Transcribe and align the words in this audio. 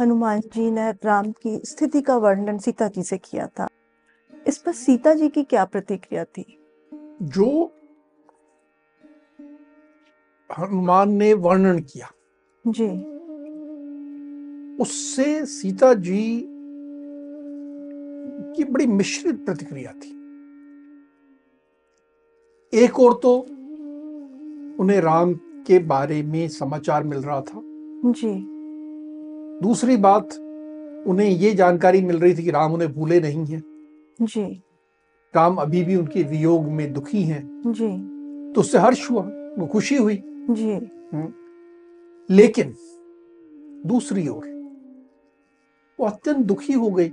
हनुमान 0.00 0.40
जी 0.40 0.70
ने 0.70 0.90
राम 0.90 1.32
की 1.32 1.60
स्थिति 1.64 2.02
का 2.02 2.16
वर्णन 2.16 2.58
सीता 2.58 2.88
जी 2.88 3.02
से 3.02 3.18
किया 3.18 3.46
था। 3.46 3.68
इस 4.46 4.58
पर 4.58 4.72
सीता 4.72 5.14
जी 5.14 5.28
की 5.28 5.42
क्या 5.42 5.64
प्रतिक्रिया 5.64 6.24
थी? 6.24 6.58
जो 7.22 7.72
हनुमान 10.58 11.10
ने 11.10 11.34
वर्णन 11.34 11.78
किया 11.78 12.10
जी। 12.66 13.14
उससे 14.82 15.46
सीता 15.46 15.94
जी 15.94 16.46
की 18.56 18.64
बड़ी 18.64 18.86
मिश्रित 18.86 19.44
प्रतिक्रिया 19.44 19.92
थी। 19.92 20.10
एक 22.84 23.00
और 23.00 23.20
तो 23.22 23.38
उन्हें 24.82 25.00
राम 25.00 25.34
के 25.34 25.78
बारे 25.78 26.22
में 26.22 26.48
समाचार 26.48 27.04
मिल 27.04 27.18
रहा 27.18 27.40
था। 27.40 27.60
जी। 28.10 28.53
दूसरी 29.64 29.96
बात 29.96 30.34
उन्हें 31.06 31.28
ये 31.28 31.54
जानकारी 31.54 32.00
मिल 32.02 32.18
रही 32.18 32.34
थी 32.34 32.42
कि 32.42 32.50
राम 32.50 32.72
उन्हें 32.72 32.92
भूले 32.92 33.20
नहीं 33.20 33.44
हैं। 33.46 33.62
जी। 34.22 34.62
राम 35.36 35.56
अभी 35.56 35.82
भी 35.84 35.96
उनके 35.96 36.22
वियोग 36.22 36.66
में 36.68 36.92
दुखी 36.92 37.22
हैं। 37.22 37.62
जी। 37.66 37.88
तो 38.52 38.60
उससे 38.60 38.78
हर्ष 38.78 39.10
हुआ 39.10 39.22
वो 39.58 39.66
खुशी 39.66 39.96
हुई। 39.96 40.22
जी। 40.50 40.74
लेकिन 42.30 42.74
दूसरी 43.86 44.28
ओर 44.28 44.42
वो 46.00 46.06
अत्यंत 46.06 46.36
दुखी 46.36 46.72
हो 46.72 46.90
गई। 46.90 47.10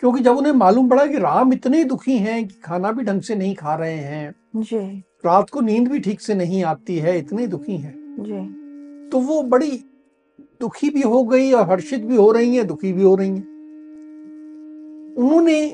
क्योंकि 0.00 0.22
जब 0.22 0.36
उन्हें 0.36 0.52
मालूम 0.52 0.88
पड़ा 0.88 1.06
कि 1.06 1.18
राम 1.18 1.52
इतने 1.52 1.84
दुखी 1.84 2.16
हैं 2.18 2.48
कि 2.48 2.54
खाना 2.64 2.92
भी 2.92 3.04
ढंग 3.04 3.20
से 3.20 3.34
नहीं 3.34 3.54
खा 3.54 3.74
रहे 3.74 3.96
हैं 3.96 4.34
जी। 4.56 4.78
रात 5.26 5.50
को 5.50 5.60
नींद 5.60 5.88
भी 5.88 6.00
ठीक 6.00 6.20
से 6.20 6.34
नहीं 6.34 6.62
आती 6.64 6.96
है 6.96 7.18
इतने 7.18 7.46
दुखी 7.46 7.76
हैं। 7.76 7.94
जी। 8.20 8.40
तो 9.10 9.20
वो 9.20 9.42
बड़ी 9.42 9.84
दुखी 10.60 10.90
भी 10.90 11.00
हो 11.00 11.24
गई 11.24 11.52
और 11.52 11.70
हर्षित 11.70 12.00
भी 12.00 12.16
हो 12.16 12.30
रही 12.32 12.56
हैं 12.56 12.66
दुखी 12.66 12.92
भी 12.92 13.02
हो 13.02 13.14
रही 13.14 13.28
हैं। 13.28 13.48
उन्होंने 15.18 15.66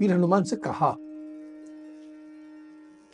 वीर 0.00 0.12
हनुमान 0.12 0.44
से 0.44 0.56
कहा 0.56 0.96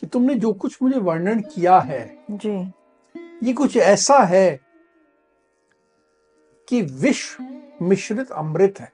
कि 0.03 0.07
तुमने 0.07 0.35
जो 0.35 0.53
कुछ 0.53 0.79
मुझे 0.83 0.99
वर्णन 0.99 1.41
किया 1.41 1.79
है 1.79 2.25
जी। 2.31 2.57
ये 3.47 3.53
कुछ 3.53 3.77
ऐसा 3.77 4.19
है 4.19 4.61
कि 6.69 6.83
विष 6.83 7.37
मिश्रित 7.83 8.31
अमृत 8.31 8.81
है। 8.81 8.93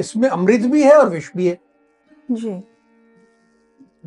इसमें 0.00 0.28
अमृत 0.28 0.60
भी 0.60 0.82
है 0.82 0.92
और 0.92 1.08
विष 1.08 1.30
भी 1.36 1.46
है। 1.46 1.58
जी। 2.30 2.60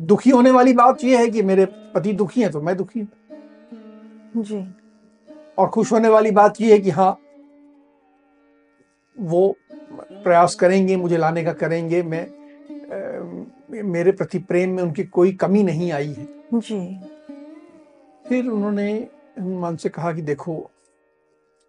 दुखी 0.00 0.30
होने 0.30 0.50
वाली 0.50 0.72
बात 0.72 1.04
यह 1.04 1.20
है 1.20 1.30
कि 1.30 1.42
मेरे 1.42 1.64
पति 1.94 2.12
दुखी 2.12 2.40
हैं 2.40 2.50
तो 2.50 2.60
मैं 2.60 2.76
दुखी 2.76 3.00
हूँ। 3.00 3.08
जी। 4.36 4.66
और 5.58 5.68
खुश 5.68 5.92
होने 5.92 6.08
वाली 6.08 6.30
बात 6.30 6.60
यह 6.60 6.72
है 6.72 6.78
कि 6.78 6.90
हाँ 6.90 7.18
वो 9.20 9.56
प्रयास 10.24 10.54
करेंगे 10.54 10.96
मुझे 10.96 11.16
लाने 11.16 11.44
का 11.44 11.52
करेंगे 11.52 12.02
मैं 12.02 12.26
अ, 12.26 13.82
मेरे 13.82 14.12
प्रति 14.12 14.38
प्रेम 14.38 14.70
में 14.70 14.82
उनकी 14.82 15.04
कोई 15.04 15.32
कमी 15.32 15.62
नहीं 15.62 15.92
आई 15.92 16.12
है। 16.12 16.26
जी। 16.54 16.98
फिर 18.28 18.48
उन्होंने 18.48 18.92
हनुमान 19.38 19.76
से 19.76 19.88
कहा 19.88 20.12
कि 20.12 20.22
देखो 20.22 20.70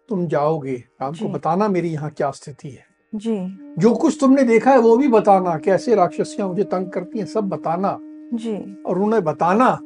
तुम 0.08 0.26
जाओगे 0.26 0.74
राम 1.02 1.14
को 1.14 1.28
बताना 1.28 1.68
मेरी 1.68 1.88
यहाँ 1.88 2.10
क्या 2.10 2.30
स्थिति 2.30 2.70
है। 2.70 2.86
जी। 3.14 3.36
जो 3.78 3.94
कुछ 3.94 4.16
तुमने 4.20 4.42
देखा 4.42 4.70
है 4.70 4.78
वो 4.78 4.96
भी 4.96 5.08
बताना 5.08 5.58
कैसे 5.58 5.94
राक्षसियाँ 5.94 6.48
मुझे 6.48 6.64
तंग 6.64 6.90
करती 6.90 7.18
हैं 7.18 7.26
सब 7.26 7.48
बताना। 7.48 7.98
जी। 8.34 8.82
और 8.86 8.98
उन्हें 8.98 9.24
बताना 9.24 9.78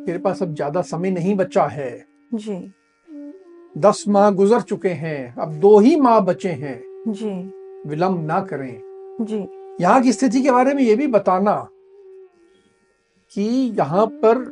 मेरे 0.00 0.18
पास 0.18 0.42
अब 0.42 0.54
ज़्यादा 0.54 0.82
समय 0.82 1.10
नहीं 1.10 1.34
बचा 1.34 1.64
है। 1.64 1.90
जी। 2.34 2.72
दस 3.76 4.04
माह 4.08 4.30
गुजर 4.30 4.60
चुके 4.60 4.88
हैं 4.88 5.34
अब 5.34 5.52
दो 5.52 5.78
ही 5.78 5.96
माह 5.96 6.20
बचे 6.20 6.48
हैं। 6.48 6.80
जी। 7.08 7.30
विलंब 7.86 8.26
ना 8.26 8.40
करें। 8.40 8.80
जी। 9.20 9.46
यहाँ 9.80 10.02
की 10.02 10.12
स्थिति 10.12 10.42
के 10.42 10.50
बारे 10.50 10.74
में 10.74 10.82
ये 10.82 10.94
भी 10.96 11.06
बताना 11.06 11.56
कि 13.32 13.42
यहाँ 13.78 14.06
पर 14.24 14.44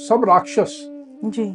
सब 0.00 0.24
राक्षस 0.24 0.78
जी। 1.24 1.50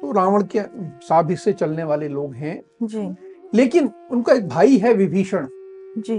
तो 0.00 0.12
रावण 0.12 0.42
के 0.56 0.60
साबित 1.06 1.38
से 1.38 1.52
चलने 1.52 1.84
वाले 1.84 2.08
लोग 2.08 2.34
हैं। 2.34 2.60
जी। 2.82 3.08
लेकिन 3.54 3.90
उनका 4.10 4.32
एक 4.32 4.48
भाई 4.48 4.76
है 4.76 4.92
विभीषण। 4.94 5.46
जी। 5.98 6.18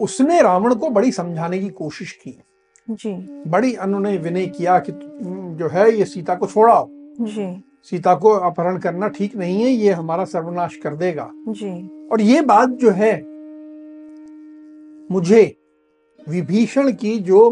उसने 0.00 0.40
रावण 0.42 0.74
को 0.74 0.90
बड़ी 0.90 1.12
समझाने 1.12 1.58
की 1.58 1.68
कोशिश 1.68 2.12
की। 2.12 2.38
जी। 2.88 3.12
बड़ी 3.46 3.74
उन्होंने 3.76 4.16
विनय 4.16 4.46
किया 4.46 4.78
कि 4.78 4.92
जो 5.58 5.68
है 5.68 5.90
ये 5.92 6.04
सीता 6.04 6.34
को 6.34 6.46
छोड़ाओ। 6.46 6.86
जी। 7.20 7.64
सीता 7.82 8.14
को 8.14 8.30
अपहरण 8.30 8.78
करना 8.78 9.08
ठीक 9.08 9.36
नहीं 9.36 9.62
है 9.62 9.70
ये 9.70 9.92
हमारा 9.92 10.24
सर्वनाश 10.24 10.76
कर 10.76 10.94
देगा। 10.94 11.30
जी। 11.48 11.70
और 12.12 12.20
ये 12.20 12.40
बात 12.40 12.68
जो 12.68 12.90
है 12.90 13.14
मुझे 15.10 15.56
विभीषण 16.28 16.92
की 16.92 17.18
जो 17.18 17.50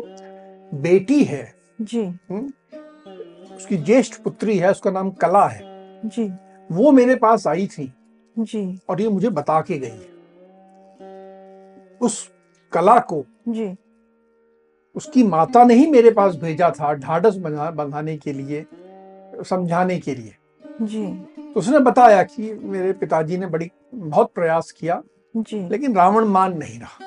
बेटी 0.74 1.22
है 1.24 1.54
जी। 1.80 2.06
उसकी 3.56 3.76
ज्येष्ठ 3.76 4.22
पुत्री 4.22 4.58
है 4.58 4.70
उसका 4.70 4.90
नाम 4.90 5.10
कला 5.10 5.46
है 5.48 5.60
जी। 6.06 6.30
वो 6.70 6.92
मेरे 6.92 7.14
पास 7.14 7.46
आई 7.46 7.66
थी। 7.66 7.92
जी। 8.36 8.80
और 8.88 9.00
ये 9.00 9.08
मुझे 9.08 9.28
बता 9.30 9.60
के 9.60 9.78
गई 9.78 9.88
है। 9.88 10.10
उस 12.00 12.30
कला 12.72 12.98
को 12.98 13.24
जी। 13.48 13.74
उसकी 14.96 15.22
माता 15.22 15.64
ने 15.64 15.74
ही 15.74 15.86
मेरे 15.86 16.10
पास 16.10 16.34
भेजा 16.34 16.70
था 16.70 16.94
ढाढ़स 16.94 17.36
बना 17.36 17.70
बंधाने 17.70 18.16
के 18.16 18.32
लिए 18.32 18.66
समझाने 19.44 19.98
के 19.98 20.14
लिए। 20.14 20.36
जी। 20.82 21.06
तो 21.52 21.60
उसने 21.60 21.78
बताया 21.78 22.22
कि 22.22 22.52
मेरे 22.54 22.92
पिताजी 22.92 23.38
ने 23.38 23.46
बड़ी 23.46 23.70
बहुत 23.94 24.32
प्रयास 24.34 24.70
किया 24.70 25.02
जी। 25.36 25.68
लेकिन 25.68 25.94
रावण 25.94 26.24
मान 26.24 26.58
नहीं 26.58 26.78
रहा। 26.80 27.04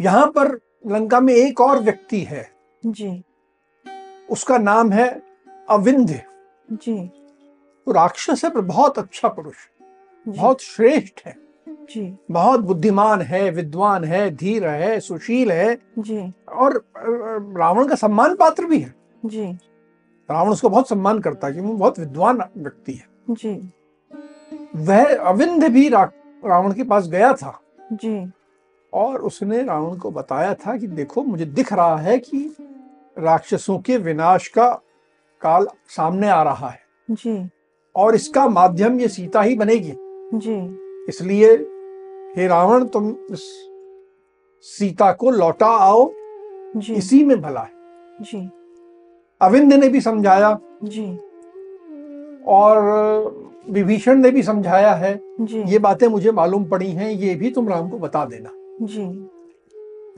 यहाँ 0.00 0.26
पर 0.26 0.60
लंका 0.86 1.20
में 1.20 1.34
एक 1.34 1.60
और 1.60 1.78
व्यक्ति 1.78 2.20
है। 2.20 2.50
जी। 2.86 3.24
उसका 4.30 4.58
नाम 4.58 4.92
है 4.92 5.22
अविंध्य 5.70 6.22
जी। 6.72 6.94
वो 7.86 7.92
राक्षस 7.92 8.44
है 8.44 8.50
पर 8.50 8.60
बहुत 8.60 8.98
अच्छा 8.98 9.28
पुरुष 9.28 9.56
बहुत 10.28 10.62
श्रेष्ठ 10.62 11.20
है। 11.26 11.43
जी। 11.90 12.18
बहुत 12.30 12.60
बुद्धिमान 12.60 13.20
है 13.20 13.50
विद्वान 13.50 14.04
है 14.04 14.30
धीर 14.30 14.66
है 14.66 15.00
सुशील 15.00 15.52
है। 15.52 15.78
जी। 15.98 16.32
और 16.48 16.84
रावण 17.56 17.88
का 17.88 17.94
सम्मान 17.94 18.34
पात्र 18.34 18.66
भी 18.66 18.78
है। 18.78 18.94
जी। 19.24 19.44
रावण 20.30 20.50
उसको 20.50 20.68
बहुत 20.68 20.88
सम्मान 20.88 21.20
करता 21.20 21.46
है 21.46 21.52
क्योंकि 21.52 21.70
वो 21.70 21.76
बहुत 21.76 21.98
विद्वान 21.98 22.42
व्यक्ति 22.56 22.92
है। 22.92 23.06
जी। 23.30 23.72
वह 24.76 25.16
अविंध्य 25.16 25.68
भी 25.68 25.88
रा, 25.88 26.10
रावण 26.44 26.72
के 26.72 26.84
पास 26.84 27.08
गया 27.08 27.32
था। 27.32 27.60
जी। 27.92 28.32
और 28.92 29.20
उसने 29.20 29.62
रावण 29.62 29.98
को 29.98 30.10
बताया 30.10 30.54
था 30.54 30.76
कि 30.76 30.86
देखो 30.86 31.22
मुझे 31.22 31.44
दिख 31.44 31.72
रहा 31.72 31.96
है 31.96 32.18
कि 32.18 32.56
राक्षसों 33.18 33.78
के 33.78 33.96
विनाश 33.96 34.48
का 34.48 34.72
काल 35.40 35.66
सामने 35.88 36.28
आ 36.28 36.42
रहा 36.42 36.68
है। 36.68 36.80
जी। 37.10 37.50
और 37.96 38.14
इसका 38.14 38.48
माध्यम 38.48 39.00
ये 39.00 39.08
सीता 39.08 39.42
ही 39.42 39.54
बनेगी। 39.54 39.92
जी। 40.34 40.80
इसलिए 41.08 41.56
हे 42.36 42.46
रावण 42.46 42.84
तुम 42.84 43.14
इस 43.30 43.42
सीता 44.66 45.12
को 45.12 45.30
लौटा 45.30 45.66
आओ। 45.66 46.12
जी। 46.76 46.94
इसी 46.94 47.24
में 47.24 47.40
भला 47.42 47.60
है। 47.60 47.72
जी। 48.20 48.38
अविंद 49.40 49.72
ने 49.72 49.88
भी 49.88 50.00
समझाया। 50.00 50.58
जी। 50.84 51.06
और 52.46 52.78
विभीषण 53.70 54.18
ने 54.18 54.30
भी 54.30 54.42
समझाया 54.42 54.92
है। 54.94 55.20
जी। 55.40 55.62
ये 55.62 55.78
बातें 55.78 56.06
मुझे 56.08 56.32
मालूम 56.32 56.64
पड़ी 56.64 56.90
हैं 56.90 57.10
ये 57.10 57.34
भी 57.34 57.50
तुम 57.50 57.68
राम 57.68 57.88
को 57.90 57.98
बता 57.98 58.24
देना। 58.24 58.50
जी। 58.82 59.04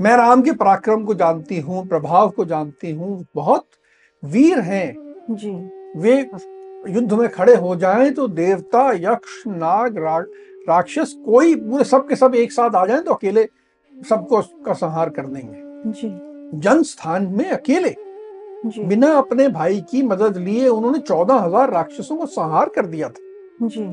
मैं 0.00 0.16
राम 0.16 0.42
के 0.42 0.52
पराक्रम 0.52 1.04
को 1.04 1.14
जानती 1.14 1.60
हूँ 1.60 1.86
प्रभाव 1.88 2.30
को 2.30 2.44
जानती 2.44 2.92
हूँ 2.92 3.26
बहुत 3.34 3.66
वीर 4.22 4.58
हैं। 4.58 4.94
जी। 5.30 5.50
वे 6.00 6.18
युद्ध 6.90 7.12
में 7.12 7.28
खड़े 7.28 7.54
हो 7.54 7.76
जाएँ 7.76 8.10
तो 8.10 8.28
देवता 8.28 8.90
यक्ष 8.92 9.42
नाग 9.46 9.98
रा, 9.98 10.18
राक्षस 10.68 11.14
कोई 11.24 11.54
पूरे 11.56 11.84
सब 11.84 12.08
के 12.08 12.16
सब 12.16 12.34
एक 12.34 12.52
साथ 12.52 12.74
आ 12.74 12.84
जाएँ 12.86 13.02
तो 13.02 13.12
अकेले 13.12 13.48
सबको 13.94 14.40
का 14.64 14.72
संहार 14.74 15.10
कर 15.10 15.26
देंगे। 15.26 15.90
जी। 15.92 16.08
जन 16.60 16.82
स्थान 16.84 17.26
में 17.28 17.48
अकेले 17.50 17.94
जी। 18.66 18.82
बिना 18.84 19.12
अपने 19.12 19.48
भाई 19.48 19.80
की 19.90 20.02
मदद 20.04 20.36
लिए 20.38 20.68
उन्होंने 20.68 20.98
चौदह 20.98 21.34
हज़ार 21.36 21.70
राक्षसों 21.70 22.16
को 22.16 22.26
संहार 22.26 22.68
कर 22.68 22.86
दिया 22.86 23.08
था। 23.08 23.66
जी। 23.68 23.84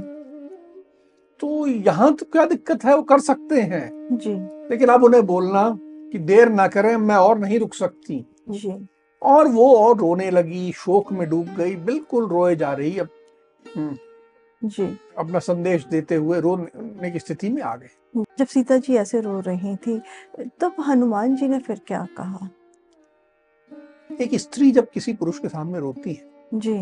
तो 1.42 1.68
यहाँ 1.68 2.14
तो 2.14 2.26
क्या 2.26 2.46
दिक्कत 2.46 2.86
है? 2.86 2.96
वो 2.96 3.02
कर 3.04 3.20
सकते 3.22 3.62
हैं। 3.62 3.90
जी। 4.14 4.34
लेकिन 4.70 4.90
अब 4.90 5.04
उन्हें 5.04 5.26
बोलना 5.26 5.70
कि 6.14 6.20
देर 6.20 6.50
ना 6.50 6.68
करें 6.68 6.96
मैं 6.98 7.16
और 7.16 7.40
नहीं 7.40 7.60
रुक 7.60 7.74
सकती। 7.74 8.26
जी। 8.50 8.74
और 9.22 9.48
वो 9.48 9.74
और 9.76 9.98
रोने 9.98 10.30
लगी 10.32 10.72
शोक 10.76 11.12
में 11.14 11.28
डूब 11.30 11.56
गई 11.58 11.76
बिल्कुल 11.76 12.28
रोए 12.28 12.56
जा 12.56 12.72
रही 12.74 12.98
अब 12.98 13.10
जी। 14.66 14.86
अपना 15.18 15.40
संदेश 15.40 15.86
देते 15.86 16.16
हुए 16.16 16.40
रोने 16.42 17.12
की 17.12 17.20
स्थिति 17.20 17.50
में 17.50 17.62
आ 17.62 17.76
गए। 17.76 17.90
जब 18.38 18.48
सीता 18.48 18.78
जी 18.78 18.96
ऐसे 18.96 19.22
रो 19.22 19.40
रही 19.40 19.76
थी 19.76 20.02
तब 20.60 20.76
हनुमान 20.80 21.36
जी 21.36 21.48
ने 21.48 21.60
फिर 21.60 21.82
क्या 21.88 22.06
कहा? 22.18 22.50
एक 24.22 24.36
स्त्री 24.36 24.72
जब 24.72 24.90
किसी 24.90 25.14
पुरुष 25.14 25.40
के 25.40 25.50
सामने 25.50 25.80
रोती 25.80 26.14
है 26.14 26.32
जी। 26.54 26.78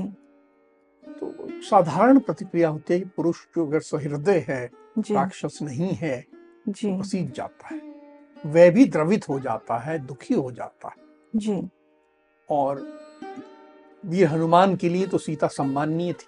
तो 1.07 1.33
साधारण 1.61 2.19
प्रतिक्रिया 2.19 2.69
होती 2.69 2.93
है 2.93 2.99
कि 2.99 3.05
पुरुष 3.05 3.45
जो 3.55 3.65
अगर 3.67 3.79
सहृदय 3.79 4.45
है 4.47 4.65
राक्षस 4.99 5.59
नहीं 5.61 5.91
है 5.93 6.25
जी। 6.69 6.97
पसीज 6.99 7.31
जाता 7.33 7.67
है। 7.67 7.81
वह 8.45 8.69
भी 8.71 8.85
द्रवित 8.85 9.27
हो 9.29 9.39
जाता 9.39 9.77
है 9.77 9.97
दुखी 9.99 10.33
हो 10.33 10.51
जाता 10.51 10.87
है। 10.87 11.03
जी। 11.35 11.61
और 12.49 12.85
वीर 14.05 14.27
हनुमान 14.27 14.75
के 14.75 14.89
लिए 14.89 15.07
तो 15.07 15.17
सीता 15.17 15.47
सम्माननीय 15.47 16.13
थी। 16.13 16.27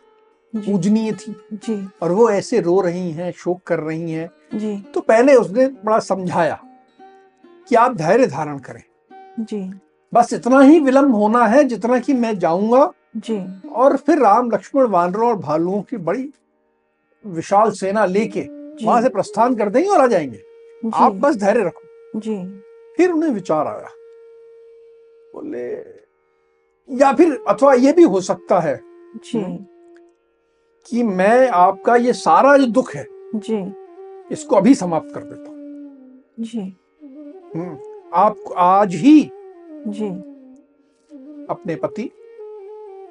पूजनीय 0.55 1.11
थी। 1.11 1.35
जी। 1.53 1.89
और 2.01 2.11
वो 2.11 2.29
ऐसे 2.29 2.59
रो 2.59 2.81
रही 2.81 3.11
हैं 3.11 3.31
शोक 3.31 3.61
कर 3.61 3.79
रही 3.79 4.11
हैं। 4.11 4.29
जी। 4.53 4.77
तो 4.93 5.01
पहले 5.01 5.35
उसने 5.35 5.67
बड़ा 5.67 5.99
समझाया 5.99 6.59
कि 7.69 7.75
आप 7.75 7.95
धैर्य 7.95 8.27
धारण 8.27 8.59
करें। 8.59 8.83
जी। 9.39 9.73
बस 10.13 10.33
इतना 10.33 10.61
ही 10.61 10.79
विलंब 10.79 11.15
होना 11.15 11.45
है 11.45 11.63
जितना 11.63 11.99
कि 11.99 12.13
मैं 12.13 12.39
जाऊँगा। 12.39 12.91
जी। 13.17 13.69
और 13.69 13.97
फिर 13.97 14.17
राम 14.17 14.51
लक्ष्मण 14.51 14.87
वानरों 14.87 15.29
और 15.29 15.35
भालुओं 15.35 15.81
की 15.81 15.97
बड़ी 15.97 16.29
विशाल 17.25 17.71
सेना 17.71 18.05
लेके 18.05 18.41
वहाँ 18.85 19.01
से 19.01 19.09
प्रस्थान 19.09 19.55
कर 19.55 19.69
देंगे 19.69 19.89
और 19.89 20.01
आ 20.01 20.07
जाएँगे। 20.07 20.41
आप 20.93 21.13
बस 21.13 21.35
धैर्य 21.35 21.63
रखो। 21.63 22.19
जी। 22.19 22.63
फिर 22.97 23.11
उन्हें 23.11 23.29
विचार 23.29 23.67
आया। 23.67 23.89
बोले 25.35 25.69
या 26.89 27.13
फिर 27.13 27.43
अथवा 27.47 27.73
ये 27.73 27.91
भी 27.91 28.03
हो 28.03 28.21
सकता 28.21 28.59
है 28.59 28.81
जी। 29.15 29.65
कि 30.85 31.03
मैं 31.03 31.47
आपका 31.49 31.95
ये 31.95 32.13
सारा 32.13 32.57
जो 32.57 32.65
दुख 32.65 32.93
है 32.95 33.05
जी। 33.35 33.57
इसको 34.31 34.55
अभी 34.55 34.73
समाप्त 34.75 35.13
कर 35.15 35.23
देता 35.23 35.49
हूँ। 35.49 36.23
जी। 36.39 36.59
हम्म, 37.55 37.77
आप 38.13 38.53
आज 38.57 38.95
ही 38.95 39.19
जी। 39.87 40.09
अपने 41.49 41.75
पति 41.75 42.09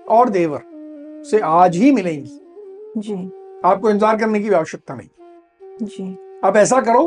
और 0.08 0.28
देवर 0.28 0.62
से 1.26 1.40
आज 1.40 1.76
ही 1.76 1.92
मिलेंगी। 1.92 2.38
जी। 2.98 3.14
आपको 3.64 3.90
इंतज़ार 3.90 4.19
करने 4.19 4.40
की 4.40 4.50
आवश्यकता 4.50 4.94
नहीं। 4.94 5.86
जी। 5.86 6.16
आप 6.44 6.56
ऐसा 6.56 6.80
करो 6.80 7.06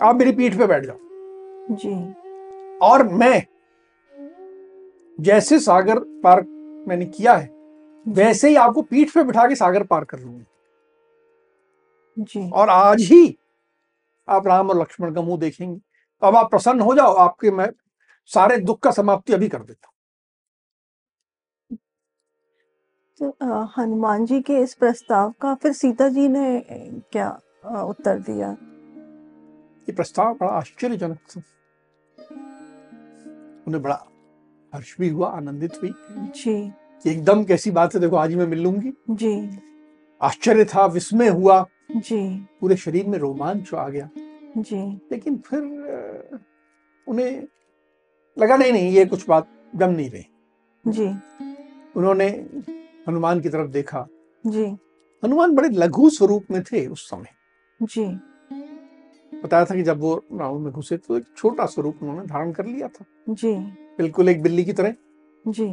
आप 0.00 0.16
मेरी 0.16 0.32
पीठ 0.32 0.58
पे 0.58 0.66
बैठ 0.66 0.84
जाओ। 0.86 0.96
जी। 1.70 1.94
और 2.82 3.08
मैं 3.08 3.42
जैसे 5.18 5.58
सागर 5.58 5.98
पार्क 6.24 6.46
मैंने 6.88 7.04
किया 7.06 7.34
है 7.34 7.46
वैसे 8.06 8.48
ही 8.48 8.56
आपको 8.56 8.82
पीठ 8.82 9.14
पे 9.14 9.22
बिठा 9.24 9.46
के 9.48 9.54
सागर 9.54 9.82
पार 9.84 10.04
कर 10.04 10.18
लूँगी। 10.18 10.44
जी। 12.16 12.50
और 12.50 12.68
आज 12.68 13.00
ही 13.02 13.36
आप 14.28 14.46
राम 14.46 14.70
और 14.70 14.80
लक्ष्मण 14.80 15.14
का 15.14 15.22
मुँह 15.22 15.38
देखेंगे। 15.38 15.80
अब 16.22 16.36
आप 16.36 16.50
प्रसन्न 16.50 16.80
हो 16.80 16.94
जाओ 16.94 17.14
आपके 17.14 17.50
मैं 17.50 17.68
सारे 18.30 18.56
दुख 18.58 18.80
का 18.82 18.90
समाप्ति 18.90 19.32
अभी 19.32 19.48
कर 19.48 19.58
देता 19.58 19.86
हूँ। 19.86 19.92
तो 23.20 23.64
हनुमान 23.76 24.24
जी 24.26 24.40
के 24.40 24.58
इस 24.58 24.74
प्रस्ताव 24.74 25.32
का 25.40 25.54
फिर 25.54 25.72
सीता 25.72 26.08
जी 26.08 26.28
ने 26.28 26.60
क्या 27.12 27.28
उत्तर 27.82 28.18
दिया? 28.20 28.50
ये 29.88 29.92
प्रस्ताव 29.92 30.34
बड़ा 30.34 30.50
आश्चर्यजनक 30.50 31.18
था। 31.28 31.42
उन्हें 33.66 33.82
बड़ा 33.82 34.04
हर्ष 34.72 34.96
भी 35.00 35.08
हुआ 35.08 35.28
आनंदित 35.28 35.82
हुई। 35.82 35.92
जी। 36.10 36.72
एकदम 37.06 37.44
कैसी 37.44 37.70
बात 37.70 37.94
है 37.94 38.00
देखो 38.00 38.16
आज 38.16 38.30
ही 38.30 38.36
मैं 38.36 38.46
मिल 38.46 38.62
लूँगी। 38.62 38.92
जी। 39.10 39.58
आश्चर्य 40.22 40.64
था 40.64 40.86
विस्मय 40.86 41.28
हुआ। 41.28 41.66
जी। 41.96 42.46
पूरे 42.60 42.76
शरीर 42.76 43.06
में 43.06 43.18
रोमांच 43.18 43.74
आ 43.74 43.88
गया। 43.88 44.08
जी। 44.58 45.00
लेकिन 45.12 45.36
फिर 45.36 45.60
उन्हें 47.08 47.46
लगा 48.38 48.56
नहीं 48.56 48.72
नहीं 48.72 48.92
ये 48.92 49.04
कुछ 49.04 49.28
बात 49.28 49.48
जम 49.76 49.90
नहीं 49.90 50.10
रही। 50.10 50.24
जी। 50.86 51.06
उन्होंने 51.96 52.28
हनुमान 53.08 53.40
की 53.40 53.48
तरफ़ 53.48 53.70
देखा। 53.70 54.06
जी। 54.46 54.64
हनुमान 55.24 55.54
बड़े 55.54 55.68
लघु 55.68 56.10
स्वरूप 56.10 56.44
में 56.50 56.62
थे 56.62 56.86
उस 56.86 57.10
समय। 57.10 57.26
जी। 57.82 58.04
बताया 59.42 59.64
था 59.64 59.74
कि 59.74 59.82
जब 59.82 60.00
वो 60.00 60.24
रावण 60.32 60.58
में 60.58 60.72
घुसे 60.72 60.96
तो 60.96 61.16
एक 61.18 61.24
छोटा 61.36 61.66
स्वरूप 61.66 61.98
उन्होंने 62.02 62.26
धारण 62.26 62.52
कर 62.52 62.66
लिया 62.66 62.88
था। 62.88 63.04
जी। 63.28 63.54
बिल्कुल 63.98 64.28
एक 64.28 64.42
बिल्ली 64.42 64.64
की 64.64 64.72
तरह। 64.72 64.94
जी। 65.48 65.66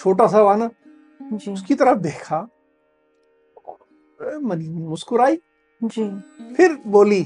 छोटा 0.00 0.26
सा 0.26 0.42
वाना 0.42 0.70
जी। 1.22 1.52
उसकी 1.52 1.74
तरफ़ 1.74 1.98
देखा 1.98 2.48
मुस्कुराई। 4.20 5.38
जी। 5.82 6.04
फिर 6.56 6.76
बोली 6.86 7.22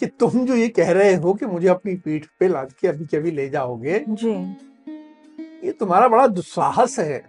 कि 0.00 0.06
तुम 0.06 0.44
जो 0.46 0.54
ये 0.54 0.68
कह 0.68 0.90
रहे 0.92 1.14
हो 1.14 1.34
कि 1.34 1.46
मुझे 1.46 1.68
अपनी 1.68 1.94
पीठ 1.96 2.26
पे 2.40 2.48
लाद 2.48 2.72
के 2.72 2.88
अभी 2.88 3.06
के 3.06 3.16
अभी 3.16 3.30
ले 3.30 3.48
जाओगे 3.48 4.04
जी। 4.08 4.32
ये 5.66 5.72
तुम्हारा 5.72 6.08
बड़ा 6.08 6.26
दुस्साहस 6.26 6.98
है। 6.98 7.22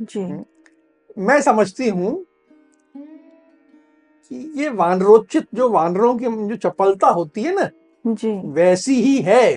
जी। 0.00 0.44
मैं 1.18 1.40
समझती 1.42 1.88
हूँ 1.88 2.14
कि 2.96 4.52
ये 4.56 4.68
वानरोचित 4.68 5.46
जो 5.54 5.68
वानरों 5.70 6.16
की 6.18 6.26
जो 6.46 6.56
चपलता 6.56 7.08
होती 7.08 7.42
है 7.42 7.54
ना 7.54 7.68
जी। 8.06 8.32
वैसी 8.44 8.94
ही 9.02 9.16
है। 9.22 9.56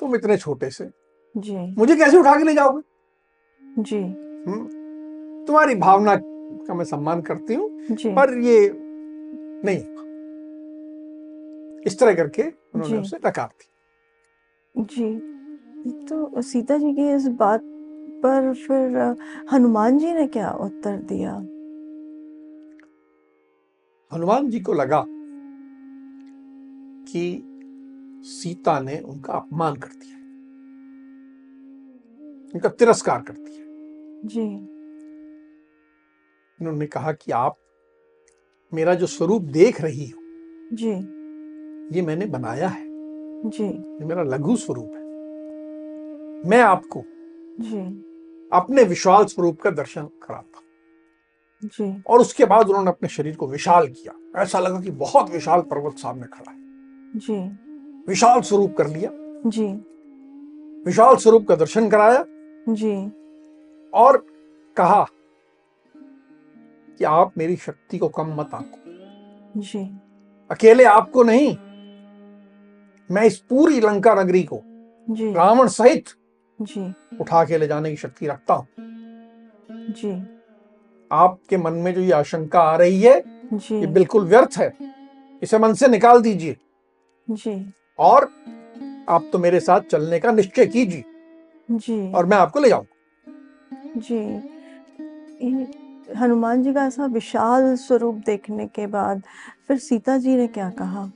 तुम 0.00 0.14
इतने 0.16 0.36
छोटे 0.36 0.70
से। 0.70 1.03
जी। 1.36 1.74
मुझे 1.78 1.96
कैसे 1.96 2.16
उठा 2.16 2.36
के 2.36 2.44
ले 2.44 2.54
जाओगे? 2.54 2.82
जी। 3.82 3.96
हम्म? 3.96 4.68
तुम्हारी 5.44 5.74
भावना 5.74 6.16
का 6.66 6.74
मैं 6.74 6.84
सम्मान 6.84 7.20
करती 7.22 7.54
हूँ 7.54 7.70
पर 7.90 8.38
ये 8.38 8.72
नहीं। 9.64 9.94
इस 11.86 11.98
तरह 11.98 12.14
करके 12.14 12.42
उन्होंने 12.42 12.98
उसे 12.98 13.16
नकार 13.26 13.46
दी 13.46 13.70
जी। 14.76 15.34
तो 16.08 16.42
सीता 16.42 16.76
जी 16.76 16.92
की 16.94 17.14
इस 17.14 17.28
बात 17.28 17.60
पर 18.22 18.54
फिर 18.54 19.16
हनुमान 19.52 19.98
जी 19.98 20.12
ने 20.12 20.26
क्या 20.26 20.50
उत्तर 20.50 20.96
दिया? 20.96 21.34
हनुमान 24.12 24.50
जी 24.50 24.60
को 24.60 24.72
लगा 24.72 25.04
कि 27.12 27.42
सीता 28.24 28.80
ने 28.80 28.98
उनका 28.98 29.32
अपमान 29.32 29.74
कर 29.74 29.88
दिया। 29.88 30.13
उनका 32.54 32.68
तिरस्कार 32.68 33.22
करती 33.22 33.56
है। 33.56 33.64
जी। 34.24 34.56
उन्होंने 36.60 36.86
कहा 36.86 37.12
कि 37.12 37.32
आप 37.32 37.56
मेरा 38.74 38.94
जो 38.94 39.06
स्वरूप 39.06 39.42
देख 39.42 39.80
रही 39.80 40.08
हो 40.08 40.20
जी। 40.76 40.90
ये 41.98 42.02
मैंने 42.02 42.26
बनाया 42.26 42.68
है। 42.68 42.84
जी। 43.50 43.64
ये 43.64 44.04
मेरा 44.04 44.22
लघु 44.22 44.56
स्वरूप 44.56 44.90
है। 44.94 45.04
मैं 46.50 46.60
आपको 46.60 47.04
जी। 47.60 47.80
अपने 48.52 48.82
विशाल 48.82 49.24
स्वरूप 49.24 49.60
का 49.60 49.70
दर्शन 49.70 50.02
कराता 50.02 50.60
जी। 51.64 52.02
और 52.06 52.20
उसके 52.20 52.44
बाद 52.44 52.68
उन्होंने 52.68 52.90
अपने 52.90 53.08
शरीर 53.08 53.36
को 53.36 53.48
विशाल 53.48 53.88
किया। 53.88 54.42
ऐसा 54.42 54.58
लगा 54.58 54.80
कि 54.80 54.90
बहुत 54.90 55.30
विशाल 55.30 55.60
पर्वत 55.60 55.98
सामने 55.98 56.26
खड़ा 56.26 56.50
है। 56.50 56.58
जी। 57.16 57.58
विशाल 58.08 58.40
स्वरूप 58.40 58.76
कर 58.78 58.86
लिया। 58.86 59.10
जी। 59.46 59.66
विशाल 60.86 61.16
स्वरूप 61.16 61.48
का 61.48 61.56
दर्शन 61.56 61.90
कराया। 61.90 62.24
जी। 62.68 62.94
और 63.94 64.26
कहा 64.76 65.06
कि 66.98 67.04
आप 67.04 67.32
मेरी 67.38 67.56
शक्ति 67.56 67.98
को 67.98 68.08
कम 68.08 68.34
मत 68.34 68.50
आंको। 68.54 69.60
जी। 69.60 70.00
अकेले 70.50 70.84
आपको 70.84 71.22
नहीं 71.22 71.56
मैं 73.10 73.22
इस 73.22 73.38
पूरी 73.38 73.80
लंका 73.80 74.14
नगरी 74.14 74.42
को 74.42 74.60
जी। 75.10 75.32
रावण 75.32 75.68
सहित 75.68 76.04
जी। 76.62 76.94
उठा 77.20 77.44
के 77.44 77.58
ले 77.58 77.66
जाने 77.66 77.90
की 77.90 77.96
शक्ति 77.96 78.26
रखता 78.26 78.54
हूँ। 78.54 78.66
जी। 79.70 80.12
आपके 81.12 81.56
मन 81.56 81.72
में 81.72 81.94
जो 81.94 82.00
ये 82.00 82.12
आशंका 82.12 82.60
आ 82.60 82.76
रही 82.76 83.00
है 83.00 83.22
जी। 83.52 83.80
ये 83.80 83.86
बिल्कुल 83.86 84.24
व्यर्थ 84.24 84.58
है। 84.58 84.72
इसे 85.42 85.58
मन 85.58 85.74
से 85.74 85.88
निकाल 85.88 86.20
दीजिए। 86.20 86.56
जी। 87.30 87.72
और 87.98 88.24
आप 89.08 89.28
तो 89.32 89.38
मेरे 89.38 89.60
साथ 89.60 89.80
चलने 89.80 90.18
का 90.18 90.32
निश्चय 90.32 90.66
कीजिए। 90.66 91.04
जी। 91.70 92.12
और 92.12 92.26
मैं 92.26 92.36
आपको 92.36 92.60
ले 92.60 92.68
जाऊँ 92.68 92.86
जी। 93.96 94.50
हनुमान 96.18 96.62
जी 96.62 96.74
का 96.74 96.86
ऐसा 96.86 97.06
विशाल 97.06 97.74
स्वरूप 97.76 98.14
देखने 98.14 98.66
के 98.66 98.86
बाद 98.86 99.22
फिर 99.68 99.78
सीता 99.78 100.18
जी 100.18 100.36
ने 100.36 100.46
क्या 100.46 100.70
कहा? 100.70 101.12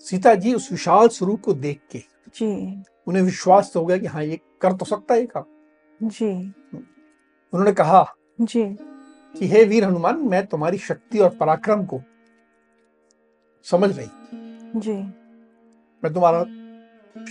सीता 0.00 0.34
जी 0.34 0.54
उस 0.54 0.72
विशाल 0.72 1.08
स्वरूप 1.08 1.40
को 1.40 1.52
देख 1.52 1.80
के 1.92 1.98
जी। 2.34 2.82
उन्हें 3.06 3.22
विश्वास 3.22 3.70
तो 3.74 3.80
हो 3.80 3.86
गया 3.86 3.98
कि 3.98 4.06
हाँ 4.06 4.24
ये 4.24 4.40
कर 4.60 4.72
तो 4.72 4.84
सकता 4.84 5.14
है 5.14 5.26
काम। 5.26 5.44
जी। 6.02 6.54
उन्होंने 7.52 7.72
कहा 7.72 8.14
जी। 8.40 8.76
कि 9.38 9.46
हे 9.46 9.64
वीर 9.64 9.84
हनुमान 9.84 10.16
मैं 10.16 10.46
तुम्हारी 10.46 10.78
शक्ति 10.78 11.18
और 11.18 11.36
पराक्रम 11.40 11.84
को 11.84 12.00
समझ 13.64 13.98
रही। 13.98 14.08
जी। 14.80 14.96
मैं 16.04 16.14
तुम्हारा 16.14 16.44